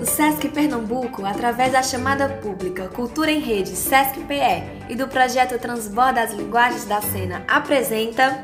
O 0.00 0.06
Sesc 0.06 0.48
Pernambuco, 0.48 1.24
através 1.24 1.72
da 1.72 1.82
chamada 1.82 2.28
pública 2.28 2.88
Cultura 2.88 3.30
em 3.30 3.40
Rede 3.40 3.70
Sesc 3.70 4.20
PE 4.20 4.88
e 4.88 4.94
do 4.94 5.08
projeto 5.08 5.58
Transborda 5.58 6.22
as 6.22 6.32
Linguagens 6.32 6.84
da 6.84 7.00
Cena, 7.00 7.44
apresenta 7.48 8.42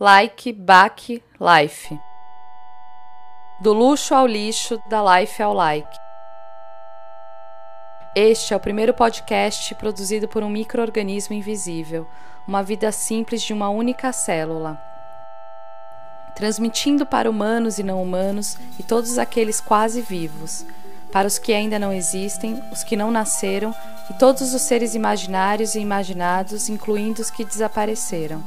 Like, 0.00 0.52
Back, 0.52 1.22
Life. 1.40 1.98
Do 3.60 3.72
luxo 3.72 4.14
ao 4.14 4.26
lixo, 4.26 4.78
da 4.90 5.00
life 5.18 5.42
ao 5.42 5.54
like. 5.54 6.03
Este 8.16 8.54
é 8.54 8.56
o 8.56 8.60
primeiro 8.60 8.94
podcast 8.94 9.74
produzido 9.74 10.28
por 10.28 10.44
um 10.44 10.48
microorganismo 10.48 11.34
invisível, 11.34 12.06
uma 12.46 12.62
vida 12.62 12.92
simples 12.92 13.42
de 13.42 13.52
uma 13.52 13.68
única 13.68 14.12
célula. 14.12 14.80
Transmitindo 16.32 17.04
para 17.04 17.28
humanos 17.28 17.80
e 17.80 17.82
não 17.82 18.00
humanos 18.00 18.56
e 18.78 18.84
todos 18.84 19.18
aqueles 19.18 19.60
quase 19.60 20.00
vivos, 20.00 20.64
para 21.10 21.26
os 21.26 21.40
que 21.40 21.52
ainda 21.52 21.76
não 21.76 21.92
existem, 21.92 22.62
os 22.70 22.84
que 22.84 22.94
não 22.94 23.10
nasceram 23.10 23.74
e 24.08 24.14
todos 24.14 24.54
os 24.54 24.62
seres 24.62 24.94
imaginários 24.94 25.74
e 25.74 25.80
imaginados, 25.80 26.68
incluindo 26.68 27.20
os 27.20 27.30
que 27.32 27.44
desapareceram. 27.44 28.44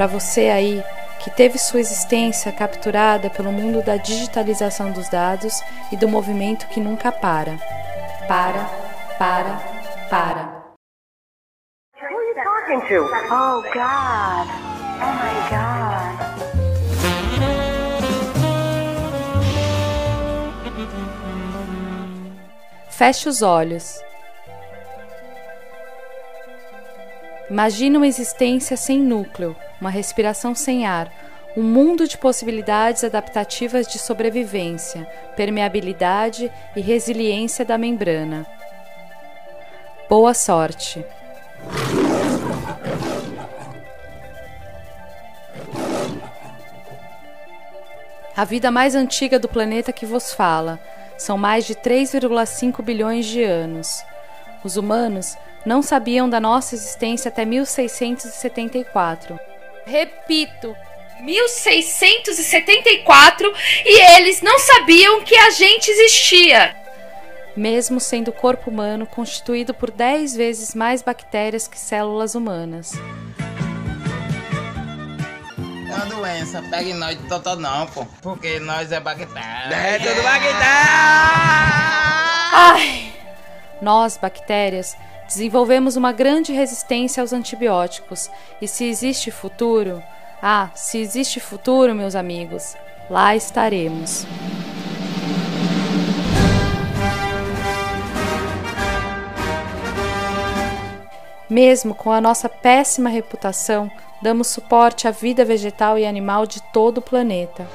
Para 0.00 0.06
você 0.06 0.48
aí 0.48 0.82
que 1.22 1.30
teve 1.30 1.58
sua 1.58 1.78
existência 1.78 2.50
capturada 2.50 3.28
pelo 3.28 3.52
mundo 3.52 3.82
da 3.82 3.98
digitalização 3.98 4.90
dos 4.92 5.10
dados 5.10 5.60
e 5.92 5.96
do 5.98 6.08
movimento 6.08 6.66
que 6.68 6.80
nunca 6.80 7.12
para. 7.12 7.58
Para, 8.26 8.64
para, 9.18 9.60
para. 10.08 10.72
Who 12.00 12.06
are 12.06 12.14
you 12.14 12.34
talking 12.42 12.80
to? 12.88 13.04
Oh 13.30 13.60
God. 13.74 14.48
Oh 15.02 15.12
my 15.20 15.36
God. 15.50 16.16
Feche 22.88 23.28
os 23.28 23.42
olhos. 23.42 24.02
Imagine 27.50 27.98
uma 27.98 28.06
existência 28.06 28.78
sem 28.78 28.98
núcleo, 29.00 29.54
uma 29.80 29.90
respiração 29.90 30.54
sem 30.54 30.86
ar, 30.86 31.10
um 31.56 31.62
mundo 31.62 32.06
de 32.06 32.16
possibilidades 32.16 33.02
adaptativas 33.02 33.86
de 33.86 33.98
sobrevivência, 33.98 35.04
permeabilidade 35.34 36.50
e 36.76 36.80
resiliência 36.80 37.64
da 37.64 37.76
membrana. 37.76 38.46
Boa 40.08 40.34
sorte! 40.34 41.04
A 48.36 48.44
vida 48.44 48.70
mais 48.70 48.94
antiga 48.94 49.38
do 49.38 49.48
planeta 49.48 49.92
que 49.92 50.06
vos 50.06 50.32
fala 50.32 50.80
são 51.18 51.36
mais 51.36 51.66
de 51.66 51.74
3,5 51.74 52.82
bilhões 52.82 53.26
de 53.26 53.42
anos. 53.42 54.02
Os 54.64 54.76
humanos 54.76 55.36
não 55.66 55.82
sabiam 55.82 56.28
da 56.28 56.40
nossa 56.40 56.74
existência 56.74 57.28
até 57.28 57.44
1674. 57.44 59.38
Repito, 59.86 60.76
1674 61.20 63.52
e 63.84 64.16
eles 64.16 64.42
não 64.42 64.58
sabiam 64.58 65.22
que 65.22 65.36
a 65.36 65.50
gente 65.50 65.88
existia. 65.90 66.74
Mesmo 67.56 67.98
sendo 68.00 68.28
o 68.28 68.32
corpo 68.32 68.70
humano 68.70 69.06
constituído 69.06 69.74
por 69.74 69.90
10 69.90 70.36
vezes 70.36 70.74
mais 70.74 71.02
bactérias 71.02 71.68
que 71.68 71.78
células 71.78 72.34
humanas. 72.34 72.92
É 75.88 75.94
uma 75.94 76.06
doença, 76.06 76.62
pega 76.70 76.88
em 76.88 76.94
nós 76.94 77.18
de 77.18 77.28
totó 77.28 77.56
não, 77.56 77.86
pô. 77.88 78.06
Porque 78.22 78.58
nós 78.60 78.90
é 78.92 79.00
bactéria. 79.00 79.74
É 79.74 79.98
tudo 79.98 80.22
bactéria! 80.22 80.56
Ai! 82.52 83.12
Nós, 83.82 84.16
bactérias, 84.16 84.96
desenvolvemos 85.30 85.94
uma 85.94 86.10
grande 86.10 86.52
resistência 86.52 87.20
aos 87.20 87.32
antibióticos. 87.32 88.28
E 88.60 88.66
se 88.66 88.84
existe 88.84 89.30
futuro, 89.30 90.02
ah, 90.42 90.70
se 90.74 90.98
existe 90.98 91.38
futuro, 91.38 91.94
meus 91.94 92.16
amigos, 92.16 92.74
lá 93.08 93.36
estaremos. 93.36 94.26
Mesmo 101.48 101.94
com 101.94 102.10
a 102.10 102.20
nossa 102.20 102.48
péssima 102.48 103.08
reputação, 103.08 103.90
damos 104.20 104.48
suporte 104.48 105.06
à 105.06 105.12
vida 105.12 105.44
vegetal 105.44 105.96
e 105.96 106.06
animal 106.06 106.44
de 106.44 106.60
todo 106.72 106.98
o 106.98 107.02
planeta. 107.02 107.68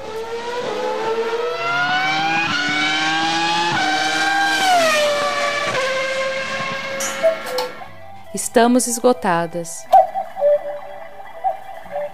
Estamos 8.35 8.85
esgotadas. 8.85 9.87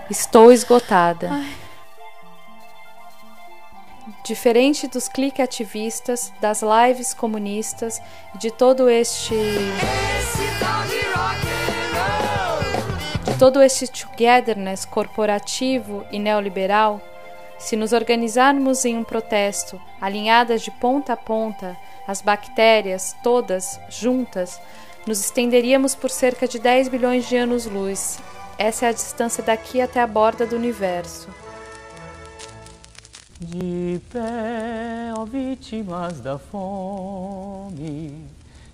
Estou 0.08 0.52
esgotada. 0.52 1.32
Ai. 1.32 1.52
Diferente 4.24 4.88
dos 4.88 5.08
clique 5.08 5.42
ativistas, 5.42 6.32
das 6.40 6.62
lives 6.62 7.16
comunistas, 7.16 8.00
de 8.36 8.52
todo 8.52 8.88
este. 8.88 9.34
de 13.26 13.34
todo 13.40 13.59
este 13.59 13.88
togetherness 13.88 14.86
corporativo 14.86 16.06
e 16.12 16.20
neoliberal, 16.20 17.02
se 17.58 17.76
nos 17.76 17.94
organizarmos 17.94 18.86
em 18.86 18.96
um 18.96 19.03
protesto, 19.03 19.82
alinhadas 20.00 20.62
de 20.62 20.70
ponta 20.70 21.14
a 21.14 21.18
ponta, 21.18 21.76
as 22.08 22.22
bactérias, 22.22 23.16
todas 23.24 23.80
juntas, 23.90 24.62
nos 25.07 25.19
estenderíamos 25.19 25.95
por 25.95 26.09
cerca 26.09 26.47
de 26.47 26.59
10 26.59 26.89
bilhões 26.89 27.28
de 27.28 27.35
anos-luz. 27.35 28.19
Essa 28.57 28.85
é 28.85 28.89
a 28.89 28.94
distância 28.94 29.44
daqui 29.44 29.81
até 29.81 30.01
a 30.01 30.07
borda 30.07 30.45
do 30.45 30.56
universo. 30.56 31.29
De 33.40 34.00
pé, 34.11 35.11
ó 35.17 35.25
vítimas 35.25 36.19
da 36.19 36.38
fome, 36.38 38.23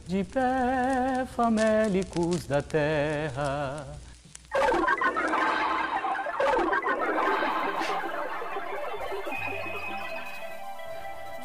de 0.05 0.25
pé, 0.25 1.25
famélicos 1.33 2.45
da 2.45 2.61
terra. 2.61 3.87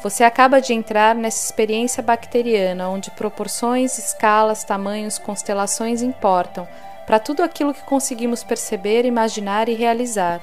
Você 0.03 0.25
acaba 0.25 0.59
de 0.59 0.73
entrar 0.73 1.15
nessa 1.15 1.45
experiência 1.45 2.03
bacteriana 2.03 2.89
onde 2.89 3.09
proporções, 3.09 3.97
escalas, 3.97 4.65
tamanhos, 4.65 5.17
constelações 5.17 6.01
importam 6.01 6.67
para 7.07 7.19
tudo 7.19 7.41
aquilo 7.41 7.73
que 7.73 7.81
conseguimos 7.83 8.43
perceber, 8.43 9.05
imaginar 9.05 9.69
e 9.69 9.73
realizar. 9.73 10.41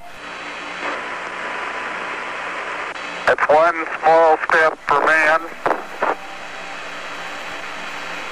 It's 3.29 3.47
one 3.51 3.87
small 4.01 4.39
step 4.45 4.79
for 4.87 5.01
man, 5.05 5.41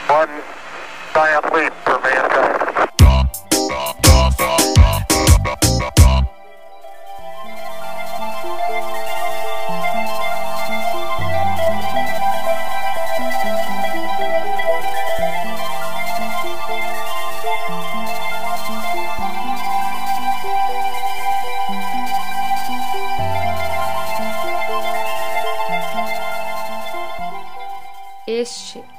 one 0.09 0.43
giant 1.13 1.55
leap 1.55 1.88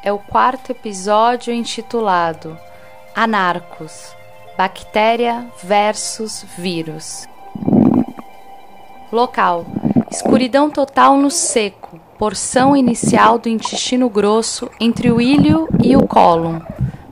é 0.10 0.12
o 0.12 0.18
quarto 0.18 0.72
episódio 0.72 1.54
intitulado 1.54 2.58
Anarcos 3.16 4.12
Bactéria 4.58 5.46
versus 5.64 6.44
Vírus. 6.58 7.28
Local: 9.12 9.68
escuridão 10.10 10.68
total 10.68 11.16
no 11.16 11.30
seco, 11.30 12.00
porção 12.18 12.76
inicial 12.76 13.38
do 13.38 13.50
intestino 13.50 14.10
grosso 14.10 14.68
entre 14.80 15.12
o 15.12 15.22
ilho 15.22 15.70
e 15.80 15.96
o 15.96 16.08
cólon. 16.08 16.60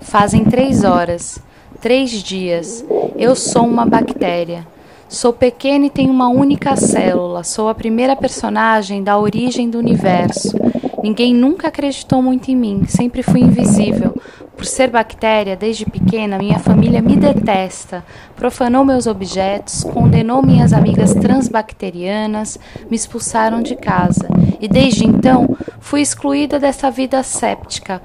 Fazem 0.02 0.44
três 0.44 0.84
horas, 0.84 1.38
três 1.80 2.10
dias. 2.10 2.84
Eu 3.16 3.36
sou 3.36 3.68
uma 3.68 3.86
bactéria. 3.86 4.66
Sou 5.08 5.32
pequena 5.32 5.86
e 5.86 5.92
tenho 5.92 6.12
uma 6.12 6.30
única 6.30 6.76
célula. 6.76 7.44
Sou 7.44 7.70
a 7.70 7.76
primeira 7.76 8.16
personagem 8.16 9.04
da 9.04 9.20
origem 9.20 9.70
do 9.70 9.78
universo. 9.78 10.58
Ninguém 11.08 11.34
nunca 11.34 11.70
acreditou 11.70 12.22
muito 12.22 12.52
em 12.52 12.56
mim, 12.58 12.84
sempre 12.86 13.24
fui 13.24 13.40
invisível. 13.40 14.14
Por 14.58 14.66
ser 14.66 14.90
bactéria, 14.90 15.56
desde 15.56 15.86
pequena, 15.86 16.38
minha 16.38 16.60
família 16.60 17.02
me 17.02 17.16
detesta, 17.16 18.04
profanou 18.36 18.84
meus 18.84 19.08
objetos, 19.08 19.86
condenou 19.86 20.46
minhas 20.46 20.74
amigas 20.74 21.14
transbacterianas, 21.14 22.60
me 22.92 22.98
expulsaram 22.98 23.62
de 23.62 23.78
casa. 23.78 24.28
E 24.60 24.68
desde 24.68 25.08
então, 25.08 25.56
fui 25.80 26.02
excluída 26.02 26.60
dessa 26.60 26.92
vida 26.92 27.24
séptica. 27.24 28.02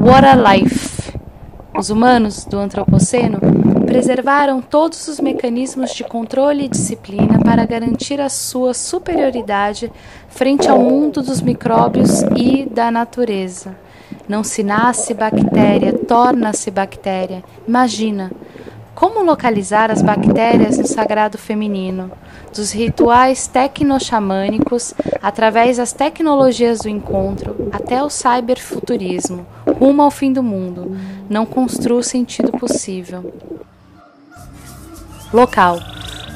What 0.00 0.24
a 0.24 0.54
life! 0.54 1.12
Os 1.78 1.90
humanos 1.90 2.46
do 2.46 2.56
Antropoceno 2.56 3.38
preservaram 3.84 4.60
todos 4.60 5.08
os 5.08 5.20
mecanismos 5.20 5.92
de 5.92 6.04
controle 6.04 6.64
e 6.64 6.68
disciplina 6.68 7.38
para 7.42 7.66
garantir 7.66 8.20
a 8.20 8.28
sua 8.28 8.72
superioridade 8.72 9.92
frente 10.28 10.68
ao 10.68 10.78
mundo 10.78 11.22
dos 11.22 11.40
micróbios 11.40 12.22
e 12.36 12.64
da 12.64 12.90
natureza. 12.90 13.76
Não 14.28 14.42
se 14.42 14.62
nasce 14.62 15.14
bactéria, 15.14 15.92
torna-se 15.92 16.70
bactéria. 16.70 17.44
Imagina, 17.66 18.30
como 18.96 19.22
localizar 19.22 19.90
as 19.90 20.00
bactérias 20.00 20.78
no 20.78 20.86
sagrado 20.86 21.36
feminino? 21.36 22.10
Dos 22.54 22.72
rituais 22.72 23.46
tecnoxamânicos, 23.46 24.94
através 25.22 25.76
das 25.76 25.92
tecnologias 25.92 26.80
do 26.80 26.88
encontro, 26.88 27.68
até 27.70 28.02
o 28.02 28.08
cyberfuturismo, 28.08 29.46
rumo 29.78 30.00
ao 30.00 30.10
fim 30.10 30.32
do 30.32 30.42
mundo. 30.42 30.96
Não 31.28 31.44
construa 31.44 32.00
o 32.00 32.02
sentido 32.02 32.52
possível. 32.52 33.32
Local: 35.36 35.82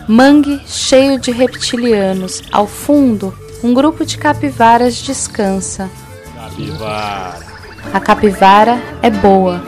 mangue 0.06 0.60
cheio 0.66 1.18
de 1.18 1.30
reptilianos. 1.30 2.42
Ao 2.52 2.66
fundo, 2.66 3.32
um 3.64 3.72
grupo 3.72 4.04
de 4.04 4.18
capivaras 4.18 4.96
descansa. 4.96 5.88
Capivara. 6.34 7.38
A 7.94 7.98
capivara 7.98 8.78
é 9.00 9.08
boa. 9.08 9.62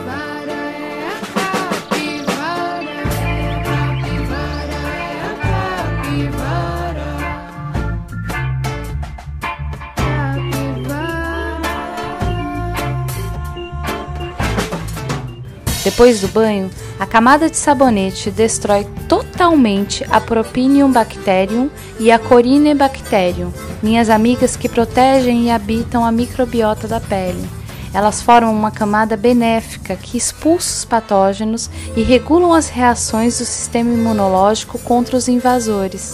Depois 15.83 16.21
do 16.21 16.29
banho, 16.29 16.71
a 16.97 17.05
camada 17.05 17.49
de 17.49 17.57
sabonete 17.57 18.31
destrói 18.31 18.87
totalmente 19.09 20.05
a 20.09 20.21
Propinium 20.21 20.89
bacterium 20.89 21.69
e 21.99 22.09
a 22.09 22.17
Corinebacterium, 22.17 23.51
minhas 23.81 24.09
amigas 24.09 24.55
que 24.55 24.69
protegem 24.69 25.47
e 25.47 25.51
habitam 25.51 26.05
a 26.05 26.11
microbiota 26.11 26.87
da 26.87 27.01
pele. 27.01 27.49
Elas 27.93 28.21
formam 28.21 28.55
uma 28.55 28.71
camada 28.71 29.17
benéfica 29.17 29.95
que 29.95 30.17
expulsa 30.17 30.77
os 30.77 30.85
patógenos 30.85 31.69
e 31.95 32.01
regulam 32.01 32.53
as 32.53 32.69
reações 32.69 33.37
do 33.37 33.45
sistema 33.45 33.93
imunológico 33.93 34.79
contra 34.79 35.17
os 35.17 35.27
invasores. 35.27 36.13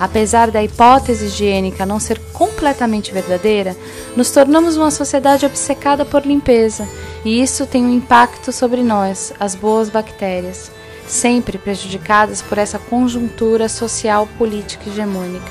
Apesar 0.00 0.50
da 0.50 0.62
hipótese 0.62 1.26
higiênica 1.26 1.84
não 1.84 1.98
ser 1.98 2.20
completamente 2.32 3.12
verdadeira, 3.12 3.76
nos 4.16 4.30
tornamos 4.30 4.76
uma 4.76 4.90
sociedade 4.90 5.44
obcecada 5.44 6.04
por 6.04 6.24
limpeza, 6.24 6.88
e 7.24 7.42
isso 7.42 7.66
tem 7.66 7.84
um 7.84 7.92
impacto 7.92 8.52
sobre 8.52 8.82
nós, 8.82 9.32
as 9.40 9.56
boas 9.56 9.90
bactérias, 9.90 10.70
sempre 11.06 11.58
prejudicadas 11.58 12.40
por 12.40 12.58
essa 12.58 12.78
conjuntura 12.78 13.68
social 13.68 14.28
política 14.38 14.88
hegemônica. 14.88 15.50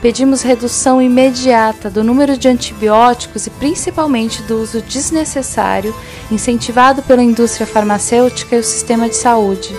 Pedimos 0.00 0.42
redução 0.42 1.00
imediata 1.00 1.88
do 1.88 2.02
número 2.02 2.36
de 2.36 2.48
antibióticos 2.48 3.46
e 3.46 3.50
principalmente 3.50 4.42
do 4.42 4.60
uso 4.60 4.82
desnecessário 4.82 5.94
incentivado 6.30 7.02
pela 7.02 7.22
indústria 7.22 7.66
farmacêutica 7.66 8.56
e 8.56 8.58
o 8.58 8.64
sistema 8.64 9.08
de 9.08 9.14
saúde. 9.14 9.72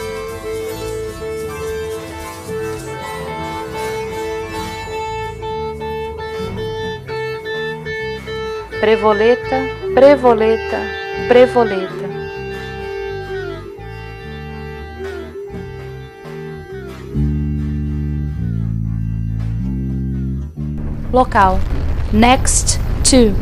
Prevoleta, 8.84 9.62
prevoleta, 9.94 10.78
prevoleta. 11.30 12.10
Local: 21.14 21.62
Next 22.12 22.78
to 23.06 23.34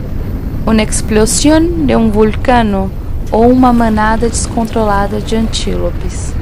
uma 0.67 0.83
explosão 0.83 1.87
de 1.87 1.95
um 1.95 2.11
vulcano 2.11 2.91
ou 3.31 3.49
uma 3.49 3.73
manada 3.73 4.29
descontrolada 4.29 5.19
de 5.19 5.35
antílopes. 5.35 6.35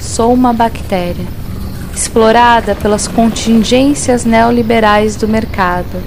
Sou 0.00 0.32
uma 0.32 0.54
bactéria 0.54 1.45
explorada 1.96 2.74
pelas 2.74 3.08
contingências 3.08 4.26
neoliberais 4.26 5.16
do 5.16 5.26
mercado. 5.26 6.02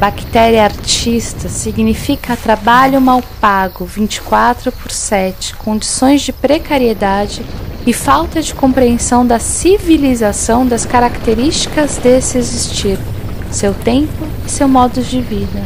Bactéria 0.00 0.64
artista 0.64 1.50
significa 1.50 2.34
trabalho 2.34 2.98
mal 2.98 3.22
pago 3.42 3.84
24 3.84 4.72
por 4.72 4.90
7, 4.90 5.54
condições 5.56 6.22
de 6.22 6.32
precariedade 6.32 7.44
e 7.86 7.92
falta 7.92 8.40
de 8.40 8.54
compreensão 8.54 9.26
da 9.26 9.38
civilização 9.38 10.66
das 10.66 10.86
características 10.86 11.98
desse 11.98 12.38
existir, 12.38 12.98
seu 13.50 13.74
tempo 13.74 14.26
e 14.46 14.50
seu 14.50 14.66
modo 14.66 15.02
de 15.02 15.20
vida. 15.20 15.62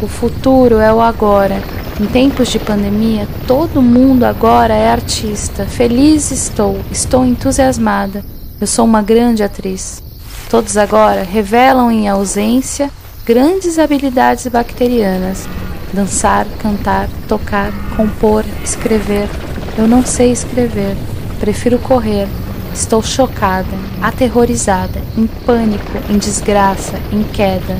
O 0.00 0.08
futuro 0.08 0.78
é 0.78 0.92
o 0.92 1.02
agora. 1.02 1.62
Em 2.00 2.06
tempos 2.06 2.48
de 2.48 2.58
pandemia, 2.58 3.28
todo 3.46 3.82
mundo 3.82 4.24
agora 4.24 4.74
é 4.74 4.88
artista. 4.90 5.66
Feliz 5.66 6.30
estou, 6.30 6.78
estou 6.90 7.26
entusiasmada. 7.26 8.24
Eu 8.60 8.66
sou 8.66 8.84
uma 8.84 9.02
grande 9.02 9.44
atriz. 9.44 10.02
Todos 10.50 10.76
agora 10.76 11.22
revelam 11.22 11.92
em 11.92 12.08
ausência 12.08 12.90
grandes 13.24 13.78
habilidades 13.78 14.48
bacterianas: 14.48 15.46
dançar, 15.92 16.44
cantar, 16.58 17.08
tocar, 17.28 17.72
compor, 17.96 18.44
escrever. 18.64 19.28
Eu 19.76 19.86
não 19.86 20.04
sei 20.04 20.32
escrever. 20.32 20.96
Prefiro 21.38 21.78
correr. 21.78 22.26
Estou 22.74 23.00
chocada, 23.00 23.76
aterrorizada, 24.02 25.00
em 25.16 25.26
pânico, 25.26 25.96
em 26.10 26.18
desgraça, 26.18 26.98
em 27.12 27.22
queda. 27.22 27.76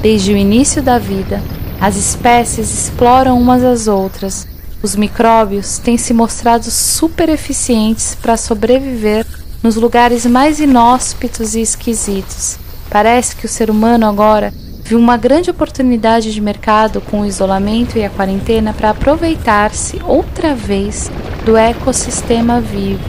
Desde 0.00 0.32
o 0.32 0.36
início 0.36 0.82
da 0.82 0.98
vida, 0.98 1.42
as 1.78 1.96
espécies 1.96 2.72
exploram 2.72 3.38
umas 3.38 3.62
às 3.62 3.88
outras. 3.88 4.46
Os 4.82 4.96
micróbios 4.96 5.76
têm 5.76 5.98
se 5.98 6.14
mostrado 6.14 6.70
super 6.70 7.28
eficientes 7.28 8.14
para 8.14 8.38
sobreviver 8.38 9.26
nos 9.64 9.76
lugares 9.76 10.26
mais 10.26 10.60
inóspitos 10.60 11.54
e 11.54 11.62
esquisitos. 11.62 12.58
Parece 12.90 13.34
que 13.34 13.46
o 13.46 13.48
ser 13.48 13.70
humano 13.70 14.06
agora 14.06 14.52
viu 14.84 14.98
uma 14.98 15.16
grande 15.16 15.50
oportunidade 15.50 16.34
de 16.34 16.40
mercado 16.40 17.00
com 17.00 17.22
o 17.22 17.26
isolamento 17.26 17.96
e 17.96 18.04
a 18.04 18.10
quarentena 18.10 18.74
para 18.74 18.90
aproveitar-se 18.90 20.02
outra 20.04 20.54
vez 20.54 21.10
do 21.46 21.56
ecossistema 21.56 22.60
vivo. 22.60 23.08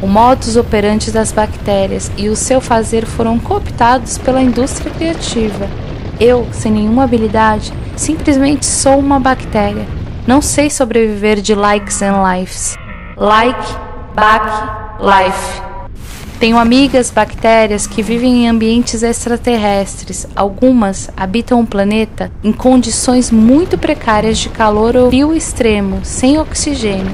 O 0.00 0.06
modus 0.06 0.56
operandi 0.56 1.10
das 1.10 1.32
bactérias 1.32 2.12
e 2.16 2.28
o 2.28 2.36
seu 2.36 2.60
fazer 2.60 3.04
foram 3.04 3.36
cooptados 3.36 4.18
pela 4.18 4.40
indústria 4.40 4.92
criativa. 4.92 5.68
Eu, 6.20 6.46
sem 6.52 6.70
nenhuma 6.70 7.02
habilidade, 7.02 7.72
simplesmente 7.96 8.64
sou 8.64 9.00
uma 9.00 9.18
bactéria. 9.18 9.84
Não 10.28 10.40
sei 10.40 10.70
sobreviver 10.70 11.40
de 11.40 11.56
likes 11.56 12.00
and 12.02 12.22
lives. 12.22 12.76
Like, 13.16 13.74
back, 14.14 14.46
life. 15.00 15.67
Tenho 16.38 16.56
amigas 16.56 17.10
bactérias 17.10 17.84
que 17.84 18.00
vivem 18.00 18.44
em 18.44 18.48
ambientes 18.48 19.02
extraterrestres. 19.02 20.24
Algumas 20.36 21.10
habitam 21.16 21.60
o 21.60 21.66
planeta 21.66 22.30
em 22.44 22.52
condições 22.52 23.32
muito 23.32 23.76
precárias 23.76 24.38
de 24.38 24.48
calor 24.48 24.96
ou 24.96 25.08
frio 25.08 25.34
extremo, 25.34 25.98
sem 26.04 26.38
oxigênio. 26.38 27.10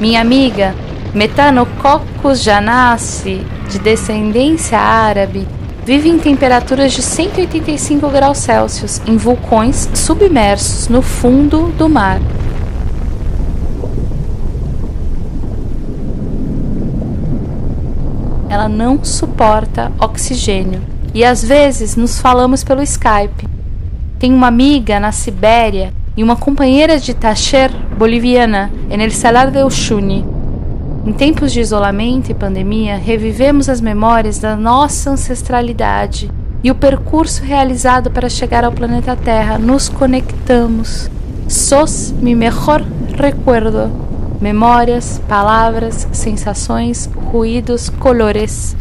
Minha 0.00 0.20
amiga 0.20 0.76
Metanococcus 1.12 2.40
janassi, 2.40 3.44
de 3.68 3.80
descendência 3.80 4.78
árabe, 4.78 5.48
vive 5.84 6.08
em 6.08 6.18
temperaturas 6.18 6.92
de 6.92 7.02
185 7.02 8.08
graus 8.10 8.38
Celsius 8.38 9.02
em 9.08 9.16
vulcões 9.16 9.88
submersos 9.92 10.86
no 10.86 11.02
fundo 11.02 11.72
do 11.76 11.88
mar. 11.88 12.20
Ela 18.48 18.68
não 18.68 19.04
suporta 19.04 19.92
oxigênio. 19.98 20.80
E 21.14 21.24
às 21.24 21.42
vezes 21.42 21.96
nos 21.96 22.20
falamos 22.20 22.62
pelo 22.62 22.82
Skype. 22.82 23.48
Tenho 24.18 24.36
uma 24.36 24.48
amiga 24.48 24.98
na 24.98 25.12
Sibéria 25.12 25.92
e 26.16 26.22
uma 26.22 26.36
companheira 26.36 26.98
de 26.98 27.14
tacher 27.14 27.70
boliviana 27.96 28.70
em 28.90 29.02
El 29.02 29.10
Salar 29.10 29.50
de 29.50 29.62
Uyuni. 29.62 30.24
Em 31.06 31.12
tempos 31.12 31.52
de 31.52 31.60
isolamento 31.60 32.30
e 32.30 32.34
pandemia, 32.34 32.96
revivemos 32.96 33.68
as 33.68 33.80
memórias 33.80 34.38
da 34.38 34.56
nossa 34.56 35.10
ancestralidade 35.10 36.30
e 36.62 36.70
o 36.70 36.74
percurso 36.74 37.42
realizado 37.42 38.10
para 38.10 38.28
chegar 38.28 38.64
ao 38.64 38.72
planeta 38.72 39.16
Terra. 39.16 39.58
Nos 39.58 39.88
conectamos. 39.88 41.08
Sos 41.46 42.12
mi 42.20 42.34
mejor 42.34 42.84
recuerdo. 43.16 44.07
Memórias, 44.40 45.20
palavras, 45.28 46.06
sensações, 46.12 47.10
ruídos, 47.12 47.88
colores. 47.88 48.76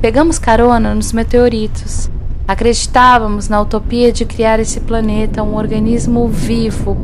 Pegamos 0.00 0.38
carona 0.38 0.94
nos 0.94 1.12
meteoritos. 1.12 2.08
Acreditávamos 2.48 3.46
na 3.46 3.60
utopia 3.60 4.10
de 4.10 4.24
criar 4.24 4.58
esse 4.58 4.80
planeta, 4.80 5.42
um 5.42 5.54
organismo 5.54 6.28
vivo. 6.28 6.94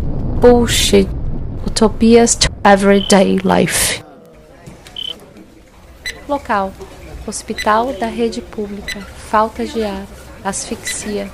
Bullshit. 0.40 1.06
Utopias 1.66 2.34
to 2.34 2.48
everyday 2.64 3.38
life. 3.44 4.02
Local: 6.26 6.72
Hospital 7.26 7.92
da 8.00 8.06
Rede 8.06 8.40
Pública. 8.40 9.00
Falta 9.28 9.66
de 9.66 9.84
ar, 9.84 10.06
asfixia, 10.42 11.30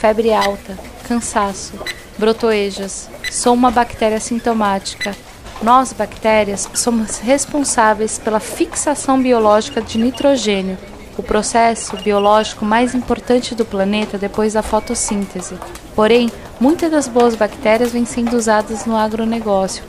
febre 0.00 0.32
alta, 0.32 0.76
cansaço, 1.06 1.74
brotoejas. 2.18 3.08
Sou 3.30 3.54
uma 3.54 3.70
bactéria 3.70 4.18
sintomática. 4.18 5.14
Nós, 5.62 5.92
bactérias, 5.92 6.68
somos 6.72 7.18
responsáveis 7.18 8.18
pela 8.18 8.40
fixação 8.40 9.20
biológica 9.20 9.82
de 9.82 9.98
nitrogênio, 9.98 10.78
o 11.18 11.22
processo 11.22 11.98
biológico 11.98 12.64
mais 12.64 12.94
importante 12.94 13.54
do 13.54 13.64
planeta 13.64 14.16
depois 14.16 14.54
da 14.54 14.62
fotossíntese. 14.62 15.54
Porém, 15.94 16.32
muitas 16.58 16.90
das 16.90 17.06
boas 17.06 17.34
bactérias 17.34 17.92
vêm 17.92 18.06
sendo 18.06 18.38
usadas 18.38 18.86
no 18.86 18.96
agronegócio. 18.96 19.84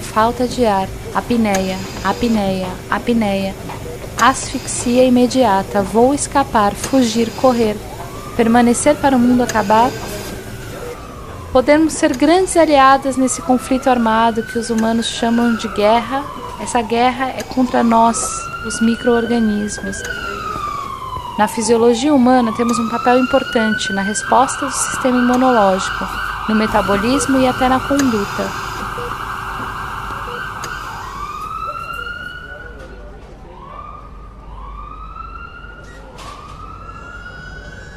Falta 0.00 0.48
de 0.48 0.66
ar, 0.66 0.88
apneia, 1.14 1.78
apneia, 2.02 2.66
apneia, 2.90 3.54
asfixia 4.20 5.04
imediata, 5.04 5.82
vou 5.82 6.12
escapar, 6.12 6.74
fugir, 6.74 7.30
correr, 7.40 7.76
permanecer 8.36 8.96
para 8.96 9.16
o 9.16 9.20
mundo 9.20 9.42
acabar. 9.42 9.90
Podemos 11.56 11.94
ser 11.94 12.14
grandes 12.14 12.54
aliadas 12.54 13.16
nesse 13.16 13.40
conflito 13.40 13.88
armado 13.88 14.42
que 14.42 14.58
os 14.58 14.68
humanos 14.68 15.06
chamam 15.06 15.56
de 15.56 15.66
guerra. 15.68 16.22
Essa 16.60 16.82
guerra 16.82 17.30
é 17.30 17.42
contra 17.42 17.82
nós, 17.82 18.18
os 18.66 18.78
microorganismos. 18.82 19.96
Na 21.38 21.48
fisiologia 21.48 22.12
humana 22.12 22.52
temos 22.52 22.78
um 22.78 22.90
papel 22.90 23.18
importante 23.20 23.90
na 23.94 24.02
resposta 24.02 24.66
do 24.66 24.70
sistema 24.70 25.16
imunológico, 25.16 26.06
no 26.46 26.54
metabolismo 26.54 27.38
e 27.38 27.48
até 27.48 27.70
na 27.70 27.80
conduta. 27.80 28.50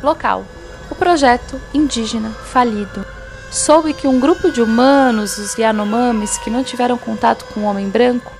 Local: 0.01 0.45
o 0.89 0.95
projeto 0.95 1.59
indígena 1.73 2.29
falido. 2.29 3.18
Soube 3.51 3.93
que 3.93 4.07
um 4.07 4.19
grupo 4.19 4.51
de 4.51 4.61
humanos, 4.61 5.37
os 5.37 5.57
Yanomamis, 5.57 6.37
que 6.37 6.49
não 6.49 6.63
tiveram 6.63 6.97
contato 6.97 7.45
com 7.45 7.61
o 7.61 7.63
homem 7.63 7.89
branco, 7.89 8.31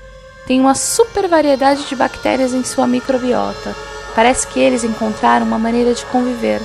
tem 0.46 0.60
uma 0.60 0.74
super 0.74 1.28
variedade 1.28 1.86
de 1.88 1.96
bactérias 1.96 2.52
em 2.52 2.64
sua 2.64 2.86
microbiota. 2.86 3.74
Parece 4.14 4.46
que 4.46 4.60
eles 4.60 4.84
encontraram 4.84 5.46
uma 5.46 5.58
maneira 5.58 5.94
de 5.94 6.04
conviver. 6.06 6.60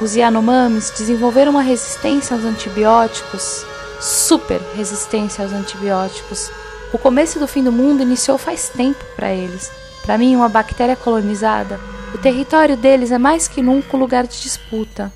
Os 0.00 0.14
Yanomamis 0.14 0.90
desenvolveram 0.90 1.52
uma 1.52 1.62
resistência 1.62 2.36
aos 2.36 2.44
antibióticos, 2.44 3.64
super 4.00 4.60
resistência 4.74 5.44
aos 5.44 5.52
antibióticos. 5.52 6.50
O 6.92 6.98
começo 6.98 7.38
do 7.38 7.48
fim 7.48 7.62
do 7.62 7.72
mundo 7.72 8.02
iniciou 8.02 8.38
faz 8.38 8.68
tempo 8.68 9.04
para 9.14 9.32
eles. 9.32 9.70
Para 10.04 10.18
mim, 10.18 10.36
uma 10.36 10.48
bactéria 10.48 10.96
colonizada 10.96 11.80
o 12.16 12.18
território 12.18 12.78
deles 12.78 13.10
é 13.10 13.18
mais 13.18 13.46
que 13.46 13.60
nunca 13.60 13.94
um 13.94 14.00
lugar 14.00 14.26
de 14.26 14.40
disputa. 14.40 15.12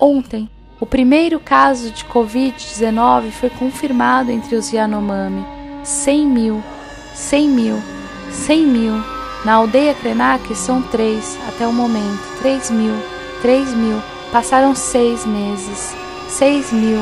Ontem, 0.00 0.48
o 0.84 0.86
primeiro 0.86 1.40
caso 1.40 1.90
de 1.90 2.04
Covid-19 2.04 3.30
foi 3.30 3.48
confirmado 3.48 4.30
entre 4.30 4.54
os 4.54 4.70
Yanomami. 4.70 5.42
100 5.82 6.26
mil, 6.26 6.62
100 7.14 7.48
mil, 7.48 7.82
100 8.30 8.66
mil. 8.66 8.92
Na 9.46 9.54
aldeia 9.54 9.94
Krenak 9.94 10.54
são 10.54 10.82
três 10.82 11.38
até 11.48 11.66
o 11.66 11.72
momento. 11.72 12.20
3 12.42 12.70
mil, 12.70 12.92
3 13.40 13.72
mil. 13.72 13.96
Passaram 14.30 14.74
seis 14.74 15.24
meses. 15.24 15.96
6 16.28 16.72
mil. 16.72 17.00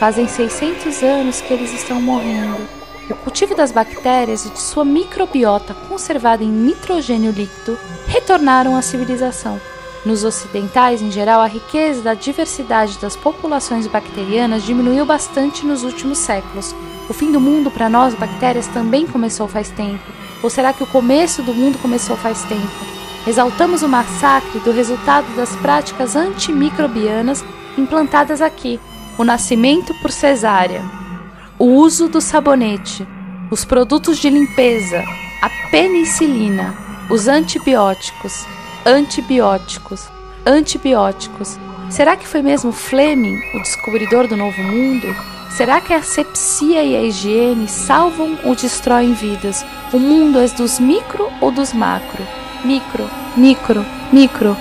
Fazem 0.00 0.26
600 0.26 1.02
anos 1.02 1.42
que 1.42 1.52
eles 1.52 1.74
estão 1.74 2.00
morrendo. 2.00 2.56
O 3.10 3.14
cultivo 3.16 3.54
das 3.54 3.70
bactérias 3.70 4.46
e 4.46 4.48
de 4.48 4.60
sua 4.60 4.86
microbiota 4.86 5.74
conservada 5.74 6.42
em 6.42 6.48
nitrogênio 6.48 7.32
líquido 7.32 7.78
retornaram 8.06 8.74
à 8.74 8.80
civilização. 8.80 9.60
Nos 10.04 10.24
ocidentais, 10.24 11.02
em 11.02 11.10
geral, 11.10 11.40
a 11.40 11.46
riqueza 11.46 12.02
da 12.02 12.14
diversidade 12.14 12.98
das 12.98 13.16
populações 13.16 13.86
bacterianas 13.86 14.62
diminuiu 14.62 15.04
bastante 15.04 15.66
nos 15.66 15.82
últimos 15.82 16.18
séculos. 16.18 16.74
O 17.08 17.12
fim 17.12 17.32
do 17.32 17.40
mundo 17.40 17.70
para 17.70 17.88
nós, 17.88 18.14
bactérias, 18.14 18.66
também 18.68 19.06
começou 19.06 19.48
faz 19.48 19.70
tempo. 19.70 20.04
Ou 20.42 20.48
será 20.48 20.72
que 20.72 20.82
o 20.82 20.86
começo 20.86 21.42
do 21.42 21.52
mundo 21.52 21.78
começou 21.78 22.16
faz 22.16 22.42
tempo? 22.42 22.68
Exaltamos 23.26 23.82
o 23.82 23.88
massacre 23.88 24.60
do 24.60 24.70
resultado 24.70 25.26
das 25.34 25.54
práticas 25.56 26.14
antimicrobianas 26.14 27.44
implantadas 27.76 28.40
aqui, 28.40 28.80
o 29.18 29.24
nascimento 29.24 29.92
por 30.00 30.10
cesárea 30.12 30.98
o 31.58 31.64
uso 31.64 32.08
do 32.08 32.20
sabonete, 32.20 33.06
os 33.50 33.64
produtos 33.64 34.18
de 34.18 34.30
limpeza, 34.30 35.02
a 35.42 35.50
penicilina, 35.70 36.76
os 37.10 37.26
antibióticos, 37.26 38.46
antibióticos, 38.88 40.08
antibióticos. 40.46 41.58
Será 41.90 42.16
que 42.16 42.26
foi 42.26 42.40
mesmo 42.40 42.72
Fleming 42.72 43.38
o 43.54 43.58
descobridor 43.58 44.26
do 44.26 44.36
novo 44.36 44.62
mundo? 44.62 45.06
Será 45.50 45.80
que 45.80 45.92
a 45.92 45.98
asepsia 45.98 46.82
e 46.82 46.96
a 46.96 47.02
higiene 47.02 47.68
salvam 47.68 48.38
ou 48.44 48.54
destroem 48.54 49.12
vidas? 49.12 49.64
O 49.92 49.98
mundo 49.98 50.38
é 50.40 50.48
dos 50.48 50.80
micro 50.80 51.30
ou 51.40 51.50
dos 51.50 51.72
macro? 51.72 52.26
Micro, 52.64 53.08
micro, 53.36 53.84
micro. 54.10 54.56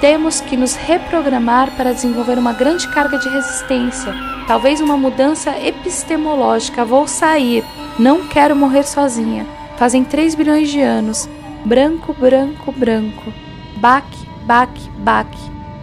Temos 0.00 0.40
que 0.40 0.56
nos 0.56 0.74
reprogramar 0.74 1.70
para 1.76 1.92
desenvolver 1.92 2.38
uma 2.38 2.52
grande 2.52 2.88
carga 2.88 3.18
de 3.18 3.28
resistência 3.28 4.12
talvez 4.50 4.80
uma 4.80 4.96
mudança 4.96 5.56
epistemológica. 5.64 6.84
Vou 6.84 7.06
sair, 7.06 7.64
não 7.96 8.26
quero 8.26 8.56
morrer 8.56 8.82
sozinha. 8.82 9.46
Fazem 9.76 10.02
3 10.02 10.34
bilhões 10.34 10.68
de 10.68 10.80
anos. 10.80 11.28
Branco, 11.64 12.14
branco, 12.14 12.72
branco. 12.72 13.32
Baque, 13.76 14.26
baque, 14.44 14.90
baque. 14.98 15.38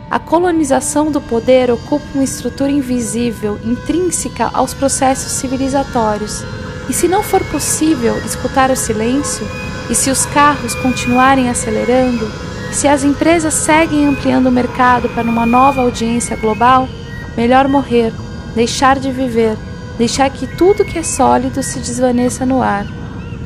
A 0.10 0.20
colonização 0.20 1.12
do 1.12 1.20
poder 1.20 1.70
ocupa 1.70 2.06
uma 2.14 2.24
estrutura 2.24 2.72
invisível, 2.72 3.60
intrínseca 3.64 4.50
aos 4.54 4.74
processos 4.74 5.34
civilizatórios. 5.34 6.44
E 6.90 6.94
se 6.94 7.08
não 7.08 7.22
for 7.22 7.44
possível 7.46 8.18
escutar 8.26 8.72
o 8.72 8.76
silêncio, 8.76 9.46
e 9.90 9.96
se 9.96 10.10
os 10.10 10.26
carros 10.26 10.74
continuarem 10.76 11.50
acelerando, 11.50 12.30
se 12.72 12.88
as 12.88 13.04
empresas 13.04 13.54
seguem 13.54 14.08
ampliando 14.08 14.48
o 14.48 14.52
mercado 14.52 15.10
para 15.10 15.30
uma 15.30 15.46
nova 15.46 15.82
audiência 15.82 16.36
global, 16.36 16.88
melhor 17.36 17.68
morrer 17.68 18.14
deixar 18.58 18.98
de 18.98 19.12
viver, 19.12 19.56
deixar 20.00 20.32
que 20.32 20.48
tudo 20.48 20.84
que 20.84 20.98
é 20.98 21.04
sólido 21.04 21.62
se 21.62 21.80
desvaneça 21.80 22.44
no 22.44 22.60
ar. 22.60 22.88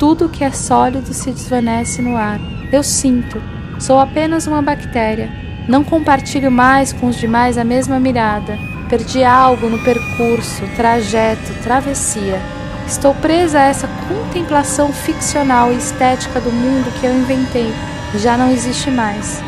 Tudo 0.02 0.28
que 0.28 0.42
é 0.42 0.50
sólido 0.50 1.14
se 1.14 1.30
desvanece 1.30 2.02
no 2.02 2.16
ar. 2.16 2.40
Eu 2.72 2.82
sinto, 2.82 3.40
sou 3.78 4.00
apenas 4.00 4.48
uma 4.48 4.60
bactéria. 4.60 5.30
Não 5.68 5.84
compartilho 5.84 6.50
mais 6.50 6.92
com 6.92 7.06
os 7.06 7.14
demais 7.14 7.56
a 7.56 7.62
mesma 7.62 8.00
mirada. 8.00 8.58
Perdi 8.88 9.22
algo 9.22 9.68
no 9.68 9.78
percurso, 9.78 10.64
trajeto, 10.74 11.54
travessia. 11.62 12.40
Estou 12.84 13.14
presa 13.14 13.60
a 13.60 13.66
essa 13.66 13.88
contemplação 14.08 14.92
ficcional 14.92 15.72
e 15.72 15.76
estética 15.76 16.40
do 16.40 16.50
mundo 16.50 16.92
que 16.98 17.06
eu 17.06 17.14
inventei. 17.14 17.72
Já 18.16 18.36
não 18.36 18.50
existe 18.50 18.90
mais. 18.90 19.40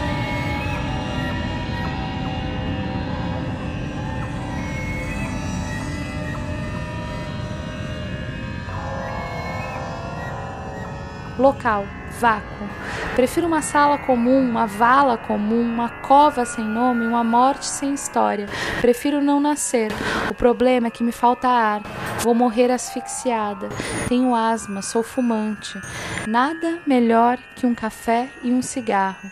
Local: 11.45 11.85
vácuo. 12.19 12.67
Prefiro 13.15 13.47
uma 13.47 13.61
sala 13.61 13.99
comum, 13.99 14.41
uma 14.41 14.67
vala 14.67 15.19
comum, 15.19 15.61
uma 15.61 15.91
cova 15.91 16.47
sem 16.47 16.65
nome, 16.65 17.07
uma 17.07 17.23
morte 17.23 17.67
sem 17.67 17.93
história. 17.93 18.47
Prefiro 18.81 19.21
não 19.21 19.39
nascer. 19.41 19.93
O 20.31 20.35
problema 20.35 20.87
é 20.87 20.91
que 20.91 21.05
me 21.05 21.13
falta 21.13 21.47
ar. 21.47 21.83
Vou 22.21 22.35
morrer 22.35 22.71
asfixiada. 22.71 23.69
Tenho 24.09 24.35
asma, 24.35 24.81
sou 24.81 25.03
fumante. 25.03 25.79
Nada 26.27 26.79
melhor 26.87 27.37
que 27.55 27.67
um 27.67 27.75
café 27.75 28.31
e 28.43 28.51
um 28.51 28.63
cigarro. 28.63 29.29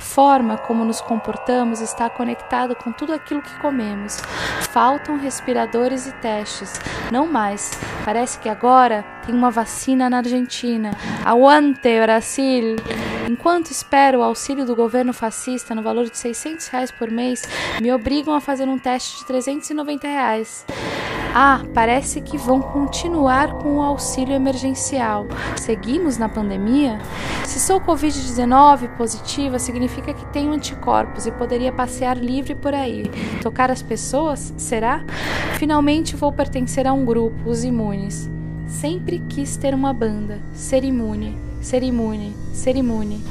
A 0.00 0.02
forma 0.02 0.56
como 0.56 0.82
nos 0.82 1.02
comportamos 1.02 1.82
está 1.82 2.08
conectada 2.08 2.74
com 2.74 2.90
tudo 2.90 3.12
aquilo 3.12 3.42
que 3.42 3.54
comemos. 3.58 4.16
Faltam 4.70 5.18
respiradores 5.18 6.06
e 6.06 6.12
testes. 6.12 6.80
Não 7.12 7.26
mais. 7.26 7.70
Parece 8.02 8.38
que 8.38 8.48
agora 8.48 9.04
tem 9.26 9.34
uma 9.34 9.50
vacina 9.50 10.08
na 10.08 10.16
Argentina. 10.16 10.92
Aguante, 11.22 12.00
Brasil! 12.00 12.76
Enquanto 13.28 13.72
espero 13.72 14.20
o 14.20 14.22
auxílio 14.22 14.64
do 14.64 14.74
governo 14.74 15.12
fascista 15.12 15.74
no 15.74 15.82
valor 15.82 16.08
de 16.08 16.16
600 16.16 16.68
reais 16.68 16.90
por 16.90 17.10
mês, 17.10 17.42
me 17.78 17.92
obrigam 17.92 18.34
a 18.34 18.40
fazer 18.40 18.66
um 18.66 18.78
teste 18.78 19.18
de 19.18 19.26
390 19.26 20.08
reais. 20.08 20.64
Ah, 21.32 21.62
parece 21.72 22.20
que 22.20 22.36
vão 22.36 22.60
continuar 22.60 23.52
com 23.54 23.76
o 23.76 23.82
auxílio 23.82 24.34
emergencial. 24.34 25.26
Seguimos 25.56 26.18
na 26.18 26.28
pandemia? 26.28 26.98
Se 27.44 27.60
sou 27.60 27.80
Covid-19 27.80 28.96
positiva, 28.96 29.58
significa 29.58 30.12
que 30.12 30.26
tenho 30.32 30.52
anticorpos 30.52 31.26
e 31.26 31.30
poderia 31.30 31.72
passear 31.72 32.16
livre 32.16 32.56
por 32.56 32.74
aí. 32.74 33.04
Tocar 33.42 33.70
as 33.70 33.80
pessoas? 33.80 34.52
Será? 34.56 35.04
Finalmente 35.56 36.16
vou 36.16 36.32
pertencer 36.32 36.86
a 36.86 36.92
um 36.92 37.04
grupo, 37.04 37.48
os 37.48 37.62
imunes. 37.62 38.28
Sempre 38.66 39.20
quis 39.28 39.56
ter 39.56 39.72
uma 39.72 39.92
banda, 39.92 40.38
ser 40.52 40.82
imune, 40.82 41.38
ser 41.60 41.82
imune, 41.82 42.34
ser 42.52 42.76
imune. 42.76 43.22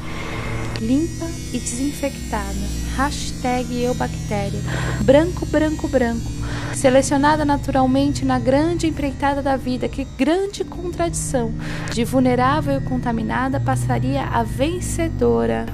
Limpa 0.80 1.26
e 1.52 1.60
desinfectada. 1.60 2.80
Hashtag 2.96 3.84
eubactéria. 3.84 4.62
Branco, 5.02 5.46
branco, 5.46 5.88
branco. 5.88 6.39
Selecionada 6.80 7.44
naturalmente 7.44 8.24
na 8.24 8.40
grande 8.40 8.88
empreitada 8.88 9.42
da 9.42 9.58
vida, 9.58 9.90
que 9.90 10.06
grande 10.18 10.64
contradição. 10.64 11.52
De 11.92 12.06
vulnerável 12.06 12.78
e 12.78 12.82
contaminada 12.82 13.60
passaria 13.60 14.24
a 14.24 14.44
vencedora. 14.44 15.66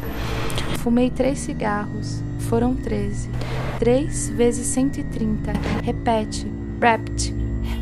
Fumei 0.80 1.12
três 1.12 1.38
cigarros. 1.38 2.24
Foram 2.50 2.74
treze. 2.74 3.30
Três 3.78 4.30
vezes 4.30 4.66
130. 4.66 5.54
Repete. 5.84 6.52
Rept. 6.82 7.36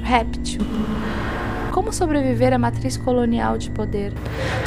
Réptil. 0.03 0.61
Como 1.73 1.91
sobreviver 1.91 2.53
à 2.53 2.59
matriz 2.59 2.97
colonial 2.97 3.57
de 3.57 3.71
poder? 3.71 4.13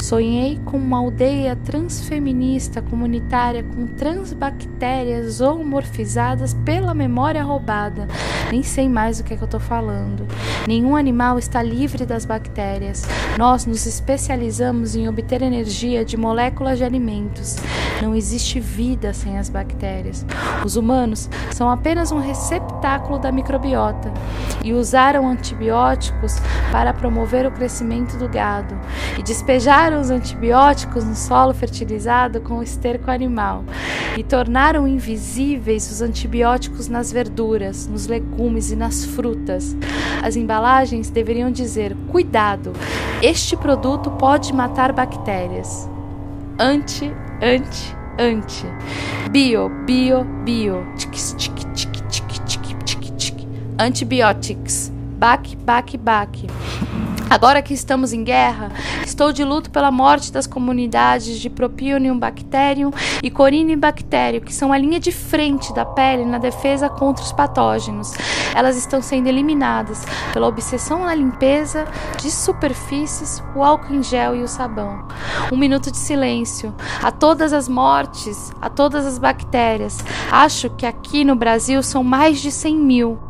Sonhei 0.02 0.60
com 0.64 0.76
uma 0.76 0.98
aldeia 0.98 1.54
transfeminista 1.54 2.82
comunitária 2.82 3.62
com 3.62 3.86
transbactérias 3.86 5.34
zoomorfizadas 5.34 6.52
pela 6.64 6.92
memória 6.92 7.44
roubada. 7.44 8.08
Nem 8.50 8.64
sei 8.64 8.88
mais 8.88 9.18
do 9.18 9.24
que, 9.24 9.34
é 9.34 9.36
que 9.36 9.42
eu 9.44 9.46
estou 9.46 9.60
falando. 9.60 10.26
Nenhum 10.66 10.96
animal 10.96 11.38
está 11.38 11.62
livre 11.62 12.04
das 12.04 12.24
bactérias. 12.24 13.04
Nós 13.38 13.66
nos 13.66 13.86
especializamos 13.86 14.96
em 14.96 15.08
obter 15.08 15.42
energia 15.42 16.04
de 16.04 16.16
moléculas 16.16 16.78
de 16.78 16.82
alimentos. 16.82 17.56
Não 18.02 18.16
existe 18.16 18.58
vida 18.58 19.12
sem 19.14 19.38
as 19.38 19.48
bactérias. 19.48 20.26
Os 20.64 20.74
humanos 20.74 21.30
são 21.52 21.70
apenas 21.70 22.10
um 22.10 22.18
receptáculo 22.18 23.18
da 23.18 23.30
microbiota 23.30 24.12
e 24.64 24.72
usaram 24.72 25.28
antibióticos 25.28 26.34
para 26.72 26.95
promover 26.96 27.46
o 27.46 27.50
crescimento 27.50 28.16
do 28.16 28.28
gado 28.28 28.78
e 29.18 29.22
despejaram 29.22 30.00
os 30.00 30.10
antibióticos 30.10 31.04
no 31.04 31.14
solo 31.14 31.54
fertilizado 31.54 32.40
com 32.40 32.58
o 32.58 32.62
esterco 32.62 33.10
animal 33.10 33.64
e 34.16 34.22
tornaram 34.22 34.88
invisíveis 34.88 35.90
os 35.90 36.02
antibióticos 36.02 36.88
nas 36.88 37.12
verduras, 37.12 37.86
nos 37.86 38.06
legumes 38.06 38.70
e 38.70 38.76
nas 38.76 39.04
frutas. 39.04 39.76
As 40.22 40.36
embalagens 40.36 41.10
deveriam 41.10 41.50
dizer: 41.50 41.96
cuidado, 42.08 42.72
este 43.22 43.56
produto 43.56 44.10
pode 44.12 44.52
matar 44.52 44.92
bactérias. 44.92 45.88
Anti, 46.58 47.12
anti, 47.42 47.94
anti. 48.18 48.66
Bio, 49.30 49.68
bio, 49.84 50.24
bio. 50.44 50.86
Antibiotics. 53.78 54.90
Bac, 55.18 55.54
bac, 55.56 55.96
bac. 55.98 56.46
Agora 57.28 57.60
que 57.60 57.74
estamos 57.74 58.12
em 58.12 58.22
guerra, 58.22 58.70
estou 59.04 59.32
de 59.32 59.42
luto 59.42 59.68
pela 59.68 59.90
morte 59.90 60.30
das 60.30 60.46
comunidades 60.46 61.40
de 61.40 61.50
Propionium 61.50 62.16
bacterium 62.16 62.92
e 63.20 63.30
Corinium 63.30 63.78
bacterium, 63.78 64.40
que 64.40 64.54
são 64.54 64.72
a 64.72 64.78
linha 64.78 65.00
de 65.00 65.10
frente 65.10 65.74
da 65.74 65.84
pele 65.84 66.24
na 66.24 66.38
defesa 66.38 66.88
contra 66.88 67.24
os 67.24 67.32
patógenos. 67.32 68.14
Elas 68.54 68.76
estão 68.76 69.02
sendo 69.02 69.26
eliminadas 69.26 70.04
pela 70.32 70.46
obsessão 70.46 71.04
na 71.04 71.14
limpeza 71.14 71.84
de 72.20 72.30
superfícies, 72.30 73.42
o 73.56 73.62
álcool 73.62 73.94
em 73.94 74.02
gel 74.04 74.36
e 74.36 74.42
o 74.42 74.48
sabão. 74.48 75.04
Um 75.52 75.56
minuto 75.56 75.90
de 75.90 75.98
silêncio. 75.98 76.72
A 77.02 77.10
todas 77.10 77.52
as 77.52 77.68
mortes, 77.68 78.52
a 78.62 78.70
todas 78.70 79.04
as 79.04 79.18
bactérias. 79.18 79.98
Acho 80.30 80.70
que 80.70 80.86
aqui 80.86 81.24
no 81.24 81.34
Brasil 81.34 81.82
são 81.82 82.04
mais 82.04 82.40
de 82.40 82.52
100 82.52 82.76
mil. 82.76 83.25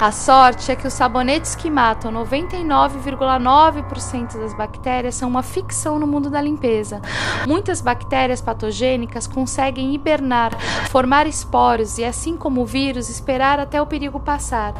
A 0.00 0.12
sorte 0.12 0.70
é 0.72 0.76
que 0.76 0.86
os 0.86 0.94
sabonetes 0.94 1.54
que 1.54 1.68
matam 1.68 2.10
99,9% 2.10 4.40
das 4.40 4.54
bactérias 4.54 5.14
são 5.14 5.28
uma 5.28 5.42
ficção 5.42 5.98
no 5.98 6.06
mundo 6.06 6.30
da 6.30 6.40
limpeza. 6.40 7.02
Muitas 7.46 7.82
bactérias 7.82 8.40
patogênicas 8.40 9.26
conseguem 9.26 9.94
hibernar, 9.94 10.58
formar 10.88 11.26
esporos 11.26 11.98
e, 11.98 12.04
assim 12.04 12.34
como 12.34 12.62
o 12.62 12.66
vírus, 12.66 13.10
esperar 13.10 13.60
até 13.60 13.82
o 13.82 13.86
perigo 13.86 14.18
passar. 14.18 14.72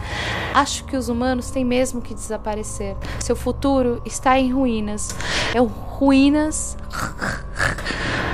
Acho 0.54 0.84
que 0.84 0.96
os 0.96 1.10
humanos 1.10 1.50
têm 1.50 1.66
mesmo 1.66 2.00
que 2.00 2.14
desaparecer. 2.14 2.96
Seu 3.18 3.36
futuro 3.36 4.00
está 4.06 4.38
em 4.38 4.50
ruínas. 4.50 5.14
É 5.54 5.58
ruínas 5.58 6.78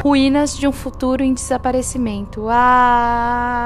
ruínas 0.04 0.56
de 0.56 0.68
um 0.68 0.72
futuro 0.72 1.24
em 1.24 1.34
desaparecimento. 1.34 2.46
Ah! 2.48 3.56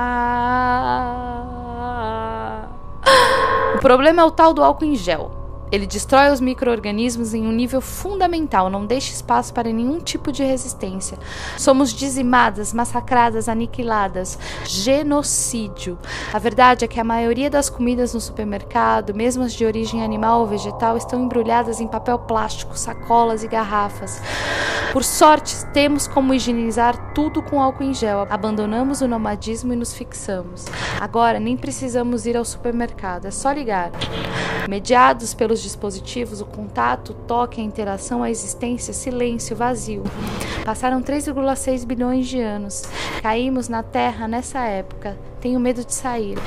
Problema 3.81 4.21
é 4.21 4.25
o 4.27 4.31
tal 4.31 4.53
do 4.53 4.63
álcool 4.63 4.85
em 4.85 4.95
gel. 4.95 5.40
Ele 5.73 5.87
destrói 5.87 6.31
os 6.31 6.41
micro-organismos 6.41 7.33
em 7.35 7.47
um 7.47 7.53
nível 7.53 7.81
fundamental, 7.81 8.69
não 8.69 8.85
deixa 8.85 9.13
espaço 9.13 9.53
para 9.55 9.73
nenhum 9.73 10.01
tipo 10.01 10.33
de 10.33 10.43
resistência. 10.43 11.19
Somos 11.57 11.93
dizimadas, 11.93 12.73
massacradas, 12.73 13.49
aniquiladas. 13.49 14.39
Genocídio. 14.65 15.99
A 16.33 16.39
verdade 16.39 16.85
é 16.85 16.89
que 16.89 16.99
a 16.99 17.05
maioria 17.05 17.49
das 17.49 17.71
comidas 17.71 18.15
no 18.15 18.21
supermercado, 18.21 19.15
mesmo 19.15 19.45
as 19.45 19.53
de 19.53 19.65
origem 19.65 20.03
animal 20.03 20.41
ou 20.41 20.47
vegetal, 20.47 20.97
estão 20.97 21.23
embrulhadas 21.23 21.81
em 21.81 21.87
papel 21.87 22.19
plástico, 22.19 22.77
sacolas 22.77 23.45
e 23.45 23.49
garrafas. 23.49 24.21
Por 24.93 25.05
sorte, 25.05 25.65
temos 25.67 26.09
como 26.09 26.35
higienizar 26.35 27.13
tudo 27.15 27.41
com 27.41 27.63
álcool 27.63 27.85
em 27.85 27.95
gel. 27.95 28.27
Abandonamos 28.29 29.01
o 29.01 29.07
nomadismo 29.07 29.73
e 29.73 29.77
nos 29.77 29.95
fixamos. 29.95 30.65
Agora 31.01 31.39
nem 31.39 31.57
precisamos 31.57 32.27
ir 32.27 32.37
ao 32.37 32.45
supermercado, 32.45 33.27
é 33.27 33.31
só 33.31 33.53
ligar. 33.53 33.93
Mediados 34.69 35.33
pelos 35.33 35.60
dispositivos, 35.63 36.41
o 36.41 36.47
contato, 36.47 37.11
o 37.11 37.15
toque, 37.15 37.61
a 37.61 37.65
interação, 37.65 38.23
a 38.23 38.31
existência, 38.31 38.93
silêncio, 38.93 39.57
vazio. 39.57 40.03
Passaram 40.65 41.03
3,6 41.03 41.85
bilhões 41.87 42.29
de 42.29 42.41
anos. 42.41 42.83
Caímos 43.23 43.69
na 43.69 43.83
Terra 43.83 44.29
nessa 44.29 44.61
época. 44.61 45.17
Tenho 45.41 45.59
medo 45.59 45.85
de 45.85 45.95
sair. 45.95 46.39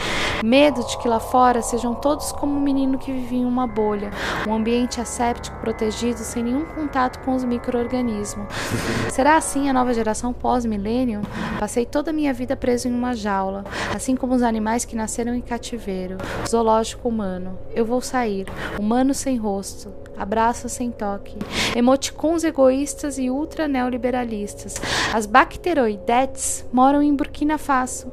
Medo 0.44 0.84
de 0.86 0.98
que 0.98 1.08
lá 1.08 1.20
fora 1.20 1.62
sejam 1.62 1.96
todos 1.96 2.32
como 2.32 2.56
um 2.56 2.60
menino 2.60 2.98
que 2.98 3.12
vivia 3.12 3.40
em 3.40 3.46
uma 3.46 3.66
bolha, 3.66 4.12
um 4.48 4.54
ambiente 4.54 5.00
asséptico 5.00 5.58
protegido 5.62 6.20
sem 6.20 6.44
nenhum 6.44 6.66
contato 6.66 7.20
com 7.20 7.34
os 7.34 7.44
micro-organismos. 7.44 8.46
Será 9.10 9.38
assim 9.38 9.70
a 9.70 9.74
nova 9.74 9.94
geração 9.94 10.34
pós-milênio? 10.34 11.22
Passei 11.60 11.86
toda 11.86 12.12
a 12.12 12.14
minha 12.14 12.34
vida 12.34 12.56
preso 12.56 12.88
em 12.88 12.94
uma 12.94 13.16
jaula, 13.16 13.64
assim 13.96 14.16
como 14.16 14.36
os 14.36 14.44
animais 14.44 14.86
que 14.86 14.96
nasceram 14.96 15.34
em 15.34 15.42
cativeiro, 15.42 16.18
zoológico 16.48 17.08
humano. 17.08 17.58
Eu 17.74 17.86
vou 17.86 18.02
sair, 18.02 18.46
humano 18.78 19.14
sem 19.14 19.38
rosto, 19.38 20.03
abraços 20.18 20.72
sem 20.72 20.92
toque, 20.92 21.38
emoticons 21.76 22.44
egoístas 22.44 23.18
e 23.18 23.30
ultra 23.30 23.68
neoliberalistas. 23.68 24.76
As 25.14 25.26
bacteroidetes 25.26 26.66
moram 26.72 27.02
em 27.02 27.16
Burkina 27.16 27.58
Faso. 27.58 28.08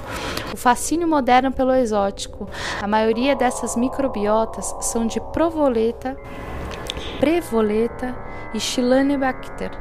O 0.53 0.57
fascínio 0.57 1.07
moderno 1.07 1.51
pelo 1.51 1.73
exótico. 1.73 2.49
A 2.81 2.87
maioria 2.87 3.35
dessas 3.35 3.75
microbiotas 3.75 4.75
são 4.81 5.05
de 5.05 5.19
provoleta, 5.19 6.17
prevoleta 7.19 8.15
e 8.53 8.59
Chilanebacter. 8.59 9.71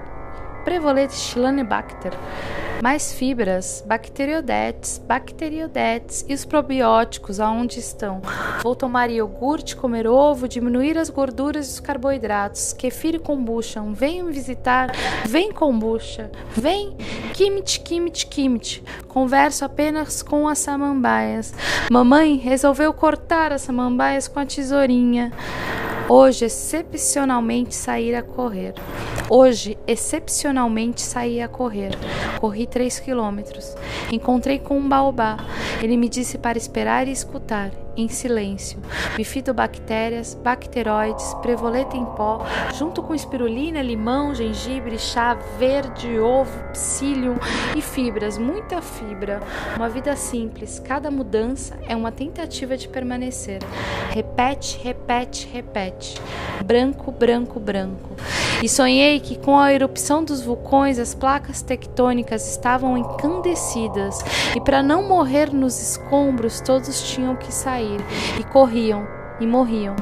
Prevoleta 0.65 1.15
e 1.15 1.17
Chilanebacter 1.17 2.13
Mais 2.83 3.13
fibras, 3.13 3.85
bacteriodetes, 3.87 4.97
bacteriodetes 5.07 6.25
e 6.27 6.33
os 6.33 6.47
probióticos 6.47 7.39
aonde 7.39 7.79
estão? 7.79 8.23
Vou 8.63 8.75
tomar 8.75 9.11
iogurte, 9.11 9.77
comer 9.77 10.07
ovo, 10.07 10.49
diminuir 10.49 10.97
as 10.97 11.11
gorduras 11.11 11.67
e 11.67 11.71
os 11.73 11.81
carboidratos. 11.81 12.73
Kefir 12.73 13.17
e 13.17 13.19
kombucha, 13.19 13.83
venham 13.93 14.29
me 14.29 14.33
visitar. 14.33 14.93
Vem 15.27 15.53
kombucha, 15.53 16.31
vem. 16.57 16.97
Kimit, 17.35 17.81
kimit, 17.81 18.27
kimit. 18.27 18.83
Converso 19.09 19.63
apenas 19.63 20.23
com 20.23 20.49
as 20.49 20.59
samambaias. 20.59 21.53
Mamãe 21.91 22.37
resolveu 22.37 22.95
cortar 22.95 23.53
as 23.53 23.61
samambaias 23.61 24.27
com 24.27 24.41
a 24.41 24.47
tesourinha. 24.47 25.31
Hoje, 26.09 26.47
excepcionalmente, 26.47 27.73
sair 27.75 28.17
a 28.17 28.23
correr. 28.23 28.75
Hoje, 29.29 29.79
excepcionalmente, 29.87 31.01
saí 31.01 31.41
a 31.41 31.47
correr. 31.47 31.97
Corri 32.41 32.67
3 32.67 33.01
quilômetros. 33.01 33.77
Encontrei 34.11 34.59
com 34.59 34.79
um 34.79 34.89
baobá. 34.89 35.37
Ele 35.83 35.95
me 35.95 36.09
disse 36.09 36.39
para 36.39 36.57
esperar 36.57 37.07
e 37.07 37.13
escutar 37.13 37.71
em 37.97 38.09
silêncio, 38.09 38.79
bifidobactérias, 39.17 40.35
bacteroides, 40.35 41.35
prevoleta 41.43 41.97
em 41.97 42.05
pó, 42.05 42.47
junto 42.75 43.03
com 43.03 43.15
espirulina, 43.15 43.83
limão, 43.83 44.35
gengibre, 44.35 44.99
chá 44.99 45.35
verde, 45.59 46.19
ovo, 46.19 46.57
psyllium 46.73 47.37
e 47.77 47.83
fibras, 47.83 48.39
muita 48.39 48.81
fibra. 48.81 49.41
Uma 49.77 49.89
vida 49.89 50.17
simples, 50.17 50.79
cada 50.79 51.11
mudança 51.11 51.79
é 51.87 51.95
uma 51.95 52.13
tentativa 52.13 52.77
de 52.77 52.89
permanecer. 52.89 53.61
Repete, 54.11 54.79
repete, 54.83 55.49
repete. 55.53 56.21
Branco, 56.65 57.13
branco, 57.13 57.61
branco. 57.61 58.11
E 58.63 58.69
sonhei 58.69 59.21
que 59.21 59.39
com 59.39 59.59
a 59.59 59.73
erupção 59.73 60.23
dos 60.23 60.43
vulcões 60.43 60.99
as 60.99 61.15
placas 61.15 61.63
tectônicas 61.63 62.30
estavam 62.37 62.97
encandecidas 62.97 64.19
e 64.55 64.61
para 64.61 64.83
não 64.83 65.09
morrer 65.09 65.53
nos 65.53 65.81
escombros 65.81 66.61
todos 66.61 67.03
tinham 67.11 67.37
que 67.37 67.53
sair 67.53 68.01
e 68.39 68.45
corriam 68.45 69.07
e 69.41 69.47
morriam. 69.47 69.97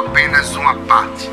Apenas 0.00 0.56
uma 0.56 0.74
parte. 0.86 1.28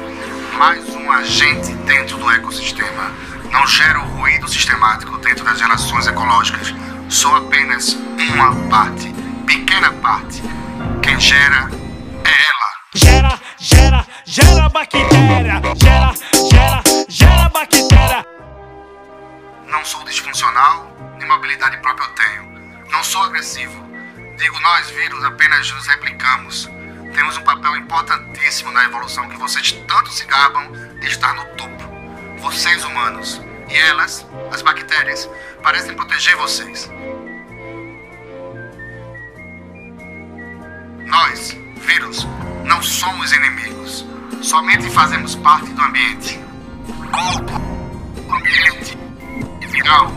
Mais 0.58 0.88
um 0.90 1.12
agente 1.12 1.74
dentro 1.86 2.18
do 2.18 2.30
ecossistema. 2.32 3.12
Não 3.52 3.66
gero 3.66 4.02
ruído 4.02 4.48
sistemático 4.48 5.18
dentro 5.20 5.46
das 5.46 5.62
relações 5.62 6.08
ecológicas. 6.08 6.74
Sou 7.10 7.36
apenas 7.36 7.94
uma 7.94 8.54
parte, 8.70 9.14
pequena 9.46 9.92
parte. 9.94 10.42
Quem 11.02 11.20
gera 11.20 11.70
é 12.26 12.30
ela. 12.30 12.68
Gera, 12.94 13.40
gera, 13.58 14.08
gera 14.26 14.70
bactéria. 14.70 15.62
Gera, 15.76 16.14
gera, 16.52 16.84
gera 17.08 17.50
bactéria. 17.50 18.26
Não 19.68 19.86
sou 19.86 20.04
disfuncional, 20.04 20.92
nem 21.18 21.28
mobilidade 21.28 21.78
própria 21.78 22.06
eu 22.06 22.14
tenho. 22.14 22.90
Não 22.92 23.04
sou 23.04 23.24
agressivo. 23.24 23.88
Digo, 24.38 24.60
nós, 24.60 24.90
vírus, 24.90 25.24
apenas 25.24 25.72
nos 25.72 25.88
replicamos. 25.88 26.70
Temos 27.14 27.38
um 27.38 27.44
papel 27.44 27.76
importantíssimo 27.78 28.72
na 28.72 28.86
evolução 28.86 29.28
que 29.30 29.38
vocês 29.38 29.72
tanto 29.88 30.12
se 30.12 30.26
gabam 30.26 30.72
de 31.00 31.08
estar 31.08 31.34
no 31.34 31.46
topo. 31.56 31.84
Vocês, 32.40 32.84
humanos. 32.86 33.42
E 33.70 33.76
elas, 33.76 34.26
as 34.52 34.62
bactérias, 34.62 35.30
parecem 35.62 35.96
proteger 35.96 36.36
vocês. 36.38 36.90
Nós, 41.06 41.56
vírus, 41.78 42.28
não 42.64 42.82
somos 42.82 43.32
inimigos. 43.34 44.06
Somente 44.42 44.90
fazemos 44.90 45.36
parte 45.36 45.72
do 45.72 45.82
ambiente. 45.82 46.40
Corpo, 47.12 47.54
ambiente 48.32 48.98
e 49.62 49.68
viral. 49.68 50.12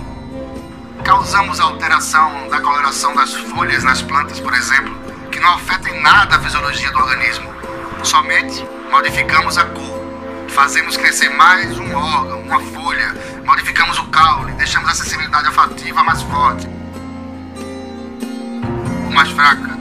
Causamos 1.04 1.58
alteração 1.58 2.48
da 2.48 2.60
coloração 2.60 3.14
das 3.14 3.34
folhas 3.34 3.82
nas 3.82 4.02
plantas, 4.02 4.38
por 4.38 4.52
exemplo, 4.54 5.09
que 5.30 5.40
não 5.40 5.54
afeta 5.54 5.88
em 5.88 6.00
nada 6.00 6.36
a 6.36 6.40
fisiologia 6.40 6.90
do 6.90 6.98
organismo. 6.98 7.54
Somente 8.02 8.64
modificamos 8.90 9.56
a 9.58 9.64
cor. 9.64 10.00
Fazemos 10.48 10.96
crescer 10.96 11.28
mais 11.30 11.78
um 11.78 11.94
órgão, 11.94 12.40
uma 12.40 12.60
folha. 12.60 13.14
Modificamos 13.44 13.98
o 13.98 14.06
caule, 14.08 14.52
deixamos 14.52 14.88
a 14.90 14.94
sensibilidade 14.94 15.46
olfativa 15.46 16.02
mais 16.02 16.22
forte. 16.22 16.68
Ou 19.04 19.10
mais 19.12 19.30
fraca. 19.30 19.78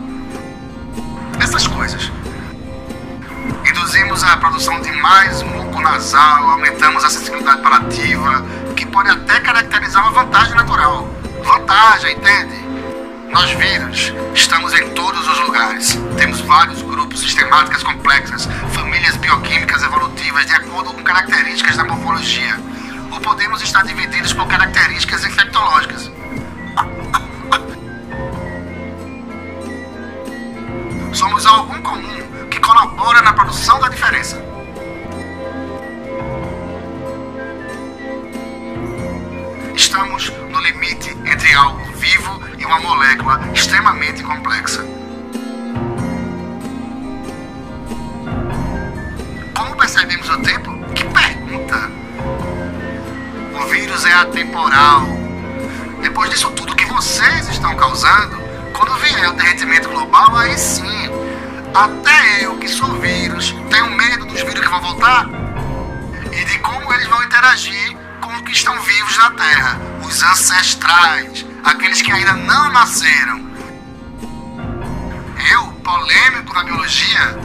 Essas 1.40 1.68
coisas. 1.68 2.12
Induzimos 3.68 4.24
a 4.24 4.38
produção 4.38 4.80
de 4.82 4.92
mais 4.92 5.42
muco 5.42 5.82
nasal, 5.82 6.50
aumentamos 6.50 7.04
a 7.04 7.10
sensibilidade 7.10 7.62
palativa, 7.62 8.46
que 8.76 8.86
pode 8.86 9.10
até 9.10 9.40
caracterizar 9.40 10.04
uma 10.04 10.24
vantagem 10.24 10.56
natural. 10.56 11.08
Vantagem, 11.44 12.16
entende? 12.16 12.69
Nós 13.32 13.52
vírus 13.52 14.12
estamos 14.34 14.74
em 14.74 14.90
todos 14.96 15.28
os 15.28 15.40
lugares. 15.42 15.98
Temos 16.18 16.42
vários 16.42 16.82
grupos, 16.82 17.20
sistemáticas 17.20 17.84
complexas, 17.84 18.48
famílias 18.74 19.16
bioquímicas 19.18 19.84
evolutivas 19.84 20.48
de 20.48 20.54
acordo 20.54 20.94
com 20.94 21.04
características 21.04 21.78
da 21.78 21.84
morfologia. 21.84 22.60
Ou 23.12 23.22
podemos 23.22 23.62
estar 23.62 23.84
divididos 23.84 24.34
por 24.34 24.48
características 24.48 25.24
infectológicas. 25.26 26.12
Somos 31.14 31.46
algo 31.46 31.80
comum 31.84 32.48
que 32.50 32.60
colabora 32.60 33.22
na 33.22 33.34
produção 33.34 33.80
da 33.80 33.90
diferença. 33.90 34.44
Estamos 39.76 40.32
no 40.60 40.66
limite 40.66 41.10
entre 41.26 41.54
algo 41.54 41.86
vivo 41.94 42.42
e 42.58 42.66
uma 42.66 42.80
molécula 42.80 43.40
extremamente 43.54 44.22
complexa. 44.24 44.86
Como 49.56 49.76
percebemos 49.78 50.30
o 50.30 50.38
tempo? 50.42 50.72
Que 50.94 51.06
pergunta! 51.06 51.90
O 53.56 53.68
vírus 53.68 54.06
é 54.06 54.14
atemporal. 54.14 55.08
Depois 56.02 56.30
disso 56.30 56.52
tudo 56.52 56.76
que 56.76 56.86
vocês 56.86 57.48
estão 57.48 57.76
causando, 57.76 58.38
quando 58.74 58.96
vier 58.96 59.30
o 59.30 59.34
derretimento 59.34 59.88
global, 59.90 60.36
aí 60.36 60.58
sim. 60.58 61.10
Até 61.74 62.44
eu, 62.44 62.58
que 62.58 62.68
sou 62.68 63.00
vírus, 63.00 63.56
tenho 63.70 63.90
medo 63.92 64.26
dos 64.26 64.42
vírus 64.42 64.60
que 64.60 64.70
vão 64.70 64.82
voltar 64.82 65.26
e 66.32 66.44
de 66.46 66.60
como 66.60 66.94
eles 66.94 67.08
vão 67.08 67.24
interagir 67.24 67.96
com 68.20 68.34
os 68.34 68.42
que 68.42 68.52
estão 68.52 68.80
vivos 68.82 69.18
na 69.18 69.32
Terra, 69.32 69.89
os 70.10 70.24
ancestrais, 70.24 71.46
aqueles 71.64 72.02
que 72.02 72.12
ainda 72.12 72.34
não 72.34 72.72
nasceram. 72.72 73.48
Eu, 75.52 75.68
polêmico 75.84 76.52
na 76.56 76.64
biologia, 76.64 77.40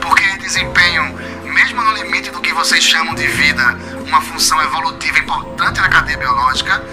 porque 0.00 0.38
desempenho, 0.38 1.12
mesmo 1.52 1.82
no 1.82 1.92
limite 1.92 2.30
do 2.30 2.40
que 2.40 2.52
vocês 2.52 2.84
chamam 2.84 3.16
de 3.16 3.26
vida, 3.26 3.76
uma 4.06 4.20
função 4.20 4.62
evolutiva 4.62 5.18
importante 5.18 5.80
na 5.80 5.88
cadeia 5.88 6.16
biológica, 6.16 6.84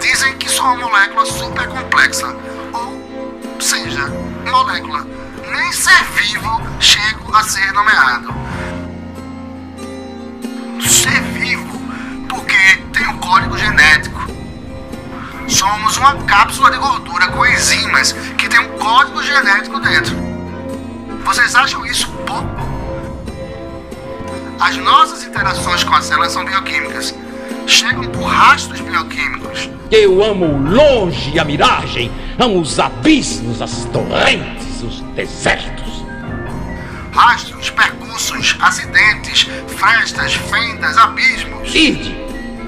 dizem 0.00 0.36
que 0.38 0.48
sou 0.48 0.64
uma 0.64 0.88
molécula 0.88 1.26
super 1.26 1.68
complexa, 1.68 2.34
ou 2.72 3.60
seja, 3.60 4.08
molécula. 4.50 5.06
Nem 5.52 5.72
ser 5.72 6.04
vivo 6.14 6.58
chego 6.80 7.36
a 7.36 7.44
ser 7.44 7.70
nomeado. 7.72 8.34
Ser 10.80 11.20
vivo 11.38 11.78
porque 12.30 12.76
tem 12.94 13.06
um 13.08 13.18
código 13.18 13.58
genético 13.58 14.39
somos 15.50 15.96
uma 15.96 16.14
cápsula 16.24 16.70
de 16.70 16.78
gordura 16.78 17.28
com 17.28 17.44
enzimas 17.44 18.12
que 18.38 18.48
tem 18.48 18.60
um 18.60 18.78
código 18.78 19.22
genético 19.22 19.80
dentro. 19.80 20.16
Vocês 21.24 21.54
acham 21.54 21.84
isso 21.84 22.08
pouco? 22.26 22.70
As 24.60 24.76
nossas 24.76 25.24
interações 25.24 25.82
com 25.84 25.94
a 25.94 26.02
célula 26.02 26.30
são 26.30 26.44
bioquímicas. 26.44 27.14
Chegam 27.66 28.04
por 28.04 28.24
rastros 28.24 28.80
bioquímicos. 28.80 29.70
Eu 29.90 30.22
amo 30.22 30.58
longe 30.70 31.38
a 31.38 31.44
miragem, 31.44 32.10
amo 32.38 32.60
os 32.60 32.78
abismos, 32.78 33.60
as 33.60 33.84
torrentes, 33.86 34.82
os 34.82 35.00
desertos. 35.14 36.04
Rastros, 37.12 37.70
percursos, 37.70 38.56
acidentes, 38.60 39.48
frestas, 39.66 40.34
fendas, 40.34 40.96
abismos. 40.96 41.74
Ide. 41.74 42.19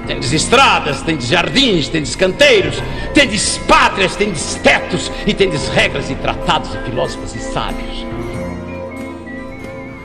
Tendes 0.05 0.33
estradas, 0.33 1.01
tendes 1.01 1.27
jardins, 1.27 1.87
tendes 1.87 2.15
canteiros, 2.15 2.75
tendes 3.13 3.57
pátrias, 3.59 4.15
tendes 4.15 4.55
tetos 4.55 5.09
e 5.25 5.33
tendes 5.33 5.69
regras 5.69 6.09
e 6.09 6.15
tratados 6.15 6.75
e 6.75 6.77
filósofos 6.89 7.33
e 7.33 7.39
sábios. 7.39 8.05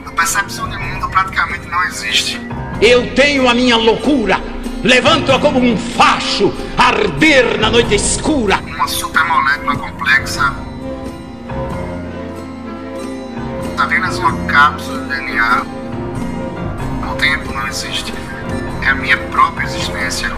A 0.07 0.11
percepção 0.13 0.69
de 0.69 0.77
mundo 0.77 1.09
praticamente 1.11 1.67
não 1.67 1.83
existe. 1.85 2.41
Eu 2.81 3.13
tenho 3.15 3.49
a 3.49 3.55
minha 3.55 3.77
loucura. 3.77 4.41
Levanto-a 4.85 5.41
como 5.41 5.59
um 5.59 5.77
facho, 5.77 6.55
arder 6.77 7.59
na 7.59 7.69
noite 7.69 7.97
escura. 7.97 8.61
Uma 8.65 8.87
supermolécula 8.87 9.77
complexa. 9.77 10.55
Apenas 13.77 14.17
uma 14.19 14.33
cápsula 14.47 15.03
de 15.03 15.09
DNA. 15.09 15.67
O 17.11 17.15
tempo 17.17 17.53
não 17.53 17.67
existe. 17.67 18.13
É 18.83 18.89
a 18.91 18.95
minha 18.95 19.17
própria 19.17 19.65
existência. 19.65 20.31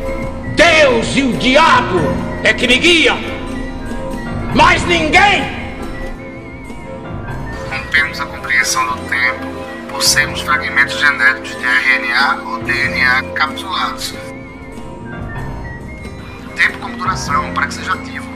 Deus 0.57 1.17
e 1.17 1.23
o 1.23 1.33
diabo 1.39 2.01
é 2.43 2.53
que 2.53 2.67
me 2.67 2.79
guiam. 2.79 3.19
Mais 4.55 4.85
ninguém. 4.87 5.61
Rompemos 7.71 8.21
a 8.21 8.27
compreensão 8.27 8.85
do 8.87 8.97
tempo 9.09 9.47
por 9.89 10.03
sermos 10.03 10.41
fragmentos 10.41 10.99
genéticos 10.99 11.51
de 11.51 11.65
RNA 11.65 12.43
ou 12.45 12.63
DNA 12.63 13.23
capsulados. 13.35 14.15
Tempo 16.57 16.79
como 16.79 16.97
duração, 16.97 17.53
para 17.55 17.67
que 17.67 17.75
seja 17.75 17.95
ativo. 17.95 18.29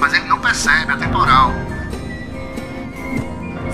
Mas 0.00 0.12
ele 0.12 0.26
não 0.26 0.40
percebe, 0.40 0.92
é 0.92 0.96
temporal. 0.96 1.52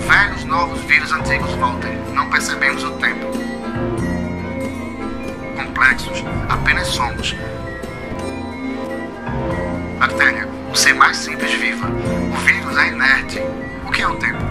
Velhos, 0.07 0.43
novos, 0.45 0.79
vírus 0.81 1.11
antigos 1.11 1.51
voltem. 1.55 2.04
Não 2.15 2.29
percebemos 2.29 2.81
o 2.81 2.91
tempo. 2.91 3.27
Complexos, 5.57 6.23
apenas 6.47 6.87
somos. 6.87 7.35
Bactéria, 9.99 10.47
o 10.71 10.75
ser 10.75 10.93
mais 10.93 11.17
simples 11.17 11.51
viva. 11.53 11.87
O 11.87 12.37
vírus 12.37 12.77
é 12.77 12.87
inerte. 12.87 13.41
O 13.85 13.91
que 13.91 14.01
é 14.01 14.07
o 14.07 14.15
tempo? 14.15 14.41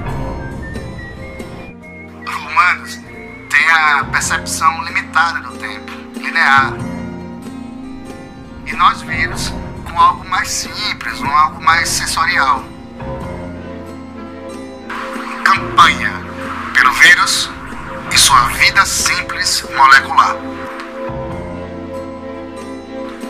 Humanos 2.54 3.00
têm 3.48 3.70
a 3.70 4.04
percepção 4.04 4.84
limitada 4.84 5.40
do 5.40 5.56
tempo, 5.56 5.90
linear. 6.16 6.74
E 8.66 8.72
nós 8.76 9.00
vírus 9.00 9.52
com 9.84 9.98
algo 9.98 10.28
mais 10.28 10.48
simples, 10.50 11.18
um 11.20 11.30
algo 11.30 11.62
mais 11.62 11.88
sensorial. 11.88 12.62
Campanha 15.42 16.12
pelo 16.74 16.92
vírus 16.92 17.53
sua 18.24 18.48
vida 18.48 18.86
simples 18.86 19.62
molecular. 19.76 20.34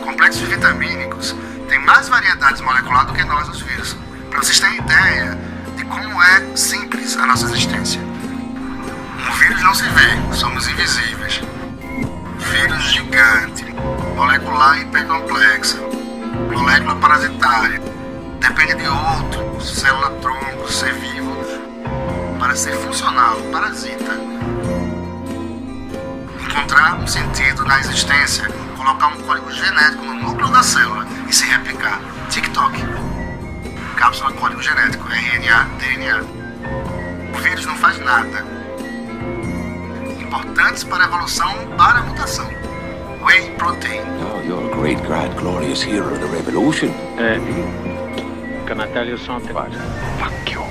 Complexos 0.01 0.43
vitamínicos 0.43 1.35
têm 1.67 1.79
mais 1.79 2.07
variedades 2.07 2.61
moleculares 2.61 3.07
do 3.07 3.13
que 3.13 3.25
nós, 3.25 3.49
os 3.49 3.61
vírus. 3.61 3.97
Para 4.29 4.39
vocês 4.39 4.57
terem 4.57 4.77
ideia 4.77 5.37
de 5.75 5.83
como 5.83 6.23
é 6.23 6.55
simples 6.55 7.17
a 7.17 7.25
nossa 7.25 7.45
existência. 7.47 7.99
Um 7.99 9.31
vírus 9.33 9.61
não 9.63 9.73
se 9.73 9.83
vê, 9.83 10.33
somos 10.33 10.65
invisíveis. 10.69 11.41
Vírus 12.39 12.83
gigante, 12.93 13.65
molecular 14.15 14.79
hipercomplexa, 14.79 15.77
molécula 16.53 16.95
parasitária. 16.95 17.81
Depende 18.39 18.75
de 18.75 18.87
outro, 18.87 19.59
célula 19.61 20.11
tronco, 20.21 20.71
ser 20.71 20.93
vivo, 20.93 21.35
para 22.39 22.55
ser 22.55 22.77
funcional, 22.77 23.35
parasita. 23.51 24.54
Encontrar 26.55 26.95
um 26.95 27.05
sentido 27.05 27.65
na 27.65 27.79
existência, 27.81 28.47
colocar 28.77 29.07
um 29.07 29.21
código 29.23 29.51
genético 29.51 30.05
no 30.05 30.13
núcleo 30.13 30.49
da 30.49 30.63
célula 30.63 31.05
e 31.27 31.33
se 31.33 31.45
replicar. 31.45 31.99
TikTok. 32.29 32.79
Cápsula 33.97 34.31
código 34.31 34.61
genético, 34.61 35.05
RNA, 35.05 35.67
DNA. 35.79 36.23
O 37.33 37.37
vírus 37.39 37.65
não 37.65 37.75
faz 37.75 37.99
nada. 37.99 38.45
Importantes 40.17 40.85
para 40.85 41.03
a 41.03 41.07
evolução, 41.07 41.53
para 41.77 41.99
a 41.99 42.03
mutação. 42.03 42.49
Whey 43.21 43.51
protein. 43.57 44.01
Oh, 44.21 44.41
you're 44.47 44.71
a 44.71 44.75
great, 44.77 45.01
grand, 45.05 45.35
glorious 45.35 45.83
hero 45.83 46.13
of 46.13 46.19
the 46.19 46.27
revolution. 46.27 46.89
Can 48.65 48.79
I 48.79 48.87
tell 48.93 49.05
you 49.05 49.17
something? 49.17 49.53
Fuck 49.53 50.51
you. 50.51 50.63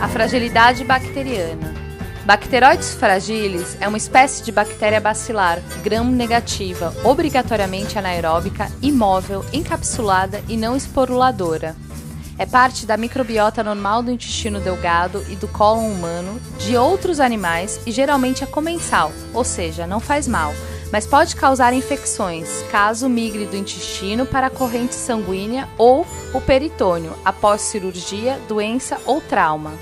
A 0.00 0.08
fragilidade 0.08 0.84
bacteriana. 0.84 1.83
Bacteroides 2.24 2.94
fragilis 2.94 3.76
é 3.82 3.86
uma 3.86 3.98
espécie 3.98 4.42
de 4.42 4.50
bactéria 4.50 4.98
bacilar 4.98 5.60
gram-negativa, 5.82 6.94
obrigatoriamente 7.04 7.98
anaeróbica, 7.98 8.72
imóvel, 8.80 9.44
encapsulada 9.52 10.42
e 10.48 10.56
não 10.56 10.74
esporuladora. 10.74 11.76
É 12.38 12.46
parte 12.46 12.86
da 12.86 12.96
microbiota 12.96 13.62
normal 13.62 14.02
do 14.02 14.10
intestino 14.10 14.58
delgado 14.58 15.22
e 15.28 15.36
do 15.36 15.46
cólon 15.46 15.90
humano, 15.90 16.40
de 16.58 16.78
outros 16.78 17.20
animais 17.20 17.78
e 17.86 17.92
geralmente 17.92 18.42
é 18.42 18.46
comensal, 18.46 19.12
ou 19.34 19.44
seja, 19.44 19.86
não 19.86 20.00
faz 20.00 20.26
mal, 20.26 20.54
mas 20.90 21.06
pode 21.06 21.36
causar 21.36 21.74
infecções 21.74 22.64
caso 22.70 23.06
migre 23.06 23.44
do 23.44 23.56
intestino 23.56 24.24
para 24.24 24.46
a 24.46 24.50
corrente 24.50 24.94
sanguínea 24.94 25.68
ou 25.76 26.06
o 26.32 26.40
peritônio 26.40 27.12
após 27.22 27.60
cirurgia, 27.60 28.40
doença 28.48 28.98
ou 29.04 29.20
trauma. 29.20 29.72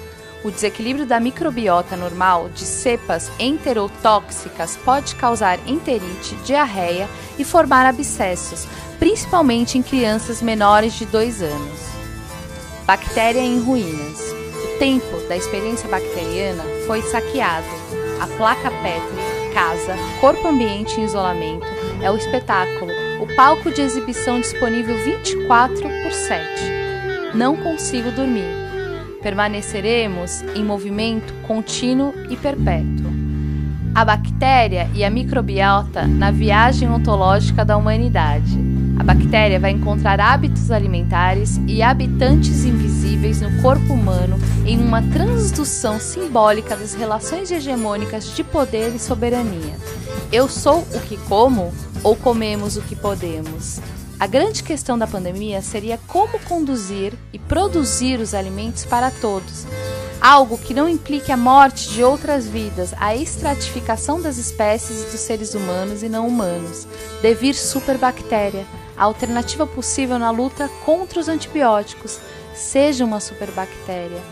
O 0.45 0.51
desequilíbrio 0.51 1.07
da 1.07 1.21
microbiota 1.21 1.97
normal 1.97 2.49
de 2.49 2.65
cepas 2.65 3.31
enterotóxicas 3.39 4.77
pode 4.77 5.15
causar 5.15 5.59
enterite, 5.69 6.35
diarreia 6.45 7.09
e 7.39 7.45
formar 7.45 7.87
abscessos, 7.87 8.67
principalmente 8.99 9.79
em 9.79 9.83
crianças 9.83 10.43
menores 10.43 10.95
de 10.95 11.07
2 11.07 11.43
anos. 11.43 11.81
Bactéria 12.85 13.41
em 13.41 13.61
ruínas. 13.61 14.19
O 14.65 14.79
tempo 14.81 15.17
da 15.29 15.37
experiência 15.37 15.89
bacteriana 15.89 16.65
foi 16.89 17.03
saqueado. 17.03 17.67
A 18.21 18.27
placa 18.27 18.71
Petri, 18.71 19.55
casa, 19.55 19.95
corpo 20.21 20.49
ambiente 20.49 21.01
em 21.01 21.05
isolamento 21.05 21.67
é 22.03 22.11
o 22.11 22.17
espetáculo, 22.17 22.91
o 23.21 23.37
palco 23.37 23.71
de 23.71 23.81
exibição 23.81 24.41
disponível 24.41 24.97
24 25.05 25.83
por 25.83 26.13
7. 26.13 26.63
Não 27.35 27.57
consigo 27.57 28.11
dormir 28.11 28.62
permaneceremos 29.23 30.43
em 30.55 30.65
movimento 30.65 31.33
contínuo 31.47 32.13
e 32.29 32.37
perpétuo. 32.37 33.13
A 33.95 34.05
bactéria 34.05 34.89
e 34.95 35.05
a 35.05 35.11
microbiota 35.11 36.07
na 36.07 36.31
viagem 36.31 36.89
ontológica 36.89 37.65
da 37.65 37.77
humanidade. 37.77 38.59
A 38.99 39.05
bactéria 39.05 39.61
vai 39.61 39.71
encontrar 39.71 40.19
hábitos 40.19 40.71
alimentares 40.71 41.61
e 41.67 41.83
habitantes 41.83 42.65
invisíveis 42.65 43.41
no 43.41 43.61
corpo 43.61 43.93
humano 43.93 44.39
em 44.65 44.79
uma 44.79 45.03
transdução 45.03 46.01
simbólica 46.01 46.77
das 46.77 46.95
relações 46.95 47.51
hegemônicas 47.51 48.35
de 48.35 48.43
poder 48.43 48.95
e 48.95 48.99
soberania. 48.99 49.77
Eu 50.31 50.49
sou 50.49 50.87
o 50.95 51.01
que 51.01 51.17
como 51.29 51.73
ou 52.03 52.17
comemos 52.17 52.77
o 52.77 52.83
que 52.83 52.97
podemos? 52.97 53.81
A 54.23 54.27
grande 54.29 54.63
questão 54.63 54.97
da 54.97 55.05
pandemia 55.05 55.61
seria 55.61 55.99
como 56.07 56.39
conduzir 56.45 57.13
e 57.33 57.41
produzir 57.41 58.21
os 58.21 58.35
alimentos 58.35 58.85
para 58.85 59.11
todos. 59.11 59.67
Algo 60.21 60.57
que 60.57 60.73
não 60.73 60.89
implique 60.89 61.33
a 61.33 61.37
morte 61.37 61.89
de 61.89 62.05
outras 62.05 62.47
vidas, 62.47 62.95
a 63.01 63.17
estratificação 63.17 64.23
das 64.23 64.39
espécies 64.39 65.03
e 65.03 65.07
dos 65.07 65.19
seres 65.19 65.55
humanos 65.55 66.05
e 66.05 66.09
não 66.09 66.29
humanos. 66.29 66.87
Devir 67.21 67.55
superbactéria, 67.55 68.65
a 68.97 69.03
alternativa 69.03 69.67
possível 69.67 70.21
na 70.21 70.31
luta 70.31 70.71
contra 70.85 71.19
os 71.19 71.29
antibióticos. 71.29 72.21
Seja 72.55 73.05
uma 73.05 73.19
superbactéria, 73.19 74.23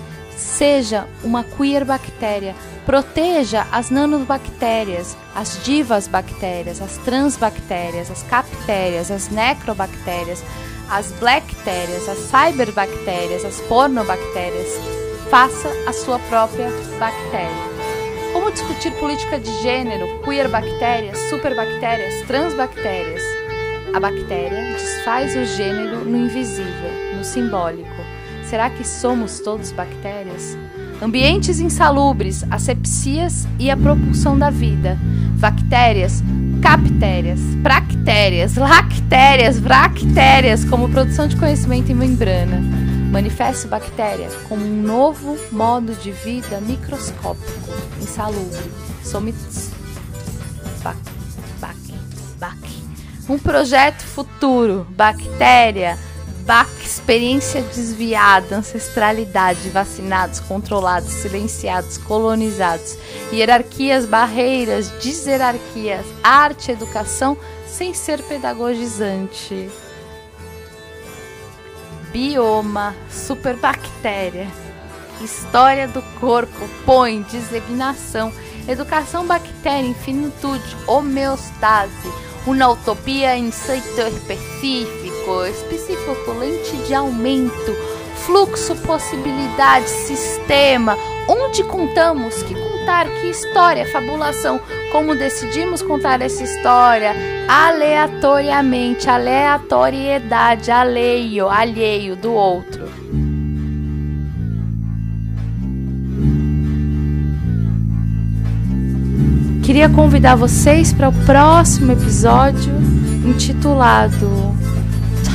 seja 0.40 1.06
uma 1.22 1.44
queer 1.44 1.84
bactéria, 1.84 2.54
proteja 2.86 3.66
as 3.70 3.90
nanobactérias, 3.90 5.16
as 5.34 5.62
divas 5.62 6.08
bactérias, 6.08 6.80
as 6.80 6.96
transbactérias, 6.98 8.10
as 8.10 8.22
captérias, 8.24 9.10
as 9.10 9.28
necrobactérias, 9.28 10.42
as 10.90 11.12
blacktérias, 11.12 12.08
as 12.08 12.18
cyberbactérias, 12.18 13.44
as 13.44 13.60
pornobactérias. 13.62 14.68
Faça 15.30 15.68
a 15.86 15.92
sua 15.92 16.18
própria 16.18 16.68
bactéria. 16.98 17.70
Como 18.32 18.50
discutir 18.50 18.92
política 18.94 19.38
de 19.38 19.52
gênero, 19.62 20.20
queer 20.24 20.48
bactérias, 20.48 21.18
superbactérias, 21.28 22.26
transbactérias? 22.26 23.22
A 23.94 24.00
bactéria 24.00 24.72
desfaz 24.72 25.36
o 25.36 25.44
gênero 25.44 26.04
no 26.04 26.16
invisível, 26.16 27.16
no 27.16 27.24
simbólico. 27.24 28.19
Será 28.50 28.68
que 28.68 28.84
somos 28.84 29.38
todos 29.38 29.70
bactérias? 29.70 30.58
Ambientes 31.00 31.60
insalubres, 31.60 32.44
asepsias 32.50 33.46
e 33.60 33.70
a 33.70 33.76
propulsão 33.76 34.36
da 34.36 34.50
vida. 34.50 34.98
Bactérias, 35.38 36.20
captérias, 36.60 37.38
bractérias, 37.38 38.56
lactérias, 38.56 39.60
bractérias, 39.60 40.64
como 40.64 40.88
produção 40.88 41.28
de 41.28 41.36
conhecimento 41.36 41.92
em 41.92 41.94
membrana. 41.94 42.60
Manifesto 43.12 43.68
bactéria 43.68 44.28
como 44.48 44.64
um 44.64 44.82
novo 44.82 45.38
modo 45.52 45.94
de 45.94 46.10
vida 46.10 46.60
microscópico, 46.60 47.70
insalubre. 48.02 48.58
Somos 49.04 49.70
bac, 50.82 50.98
bac, 51.60 51.76
bac. 52.40 52.58
Um 53.28 53.38
projeto 53.38 54.02
futuro, 54.02 54.84
bactéria, 54.90 55.96
bac, 56.44 56.68
experiência 56.82 57.62
desviada, 57.62 58.56
ancestralidade, 58.56 59.68
vacinados, 59.70 60.40
controlados, 60.40 61.12
silenciados, 61.12 61.98
colonizados, 61.98 62.96
hierarquias, 63.32 64.06
barreiras, 64.06 64.88
deserarquias, 65.02 66.04
arte, 66.22 66.72
educação, 66.72 67.36
sem 67.66 67.94
ser 67.94 68.22
pedagogizante. 68.22 69.70
Bioma, 72.12 72.94
superbactéria, 73.08 74.48
história 75.22 75.86
do 75.86 76.02
corpo, 76.18 76.68
põe, 76.84 77.22
designação, 77.22 78.32
educação 78.66 79.26
bactéria, 79.26 79.88
infinitude, 79.88 80.76
homeostase, 80.86 82.12
uma 82.46 82.68
utopia 82.68 83.36
em 83.36 83.50
setor 83.50 84.08
específico, 84.08 85.09
específico, 85.46 86.32
lente 86.38 86.76
de 86.86 86.94
aumento, 86.94 87.76
fluxo, 88.26 88.76
possibilidade, 88.76 89.88
sistema, 89.88 90.96
onde 91.28 91.62
contamos, 91.64 92.42
que 92.42 92.54
contar, 92.54 93.06
que 93.06 93.30
história, 93.30 93.86
fabulação, 93.92 94.60
como 94.92 95.14
decidimos 95.14 95.82
contar 95.82 96.20
essa 96.20 96.42
história, 96.42 97.14
aleatoriamente, 97.48 99.08
aleatoriedade, 99.08 100.70
alheio, 100.70 101.48
alheio 101.48 102.16
do 102.16 102.32
outro. 102.32 102.88
Queria 109.62 109.88
convidar 109.88 110.34
vocês 110.34 110.92
para 110.92 111.08
o 111.08 111.12
próximo 111.24 111.92
episódio 111.92 112.74
intitulado 113.24 114.50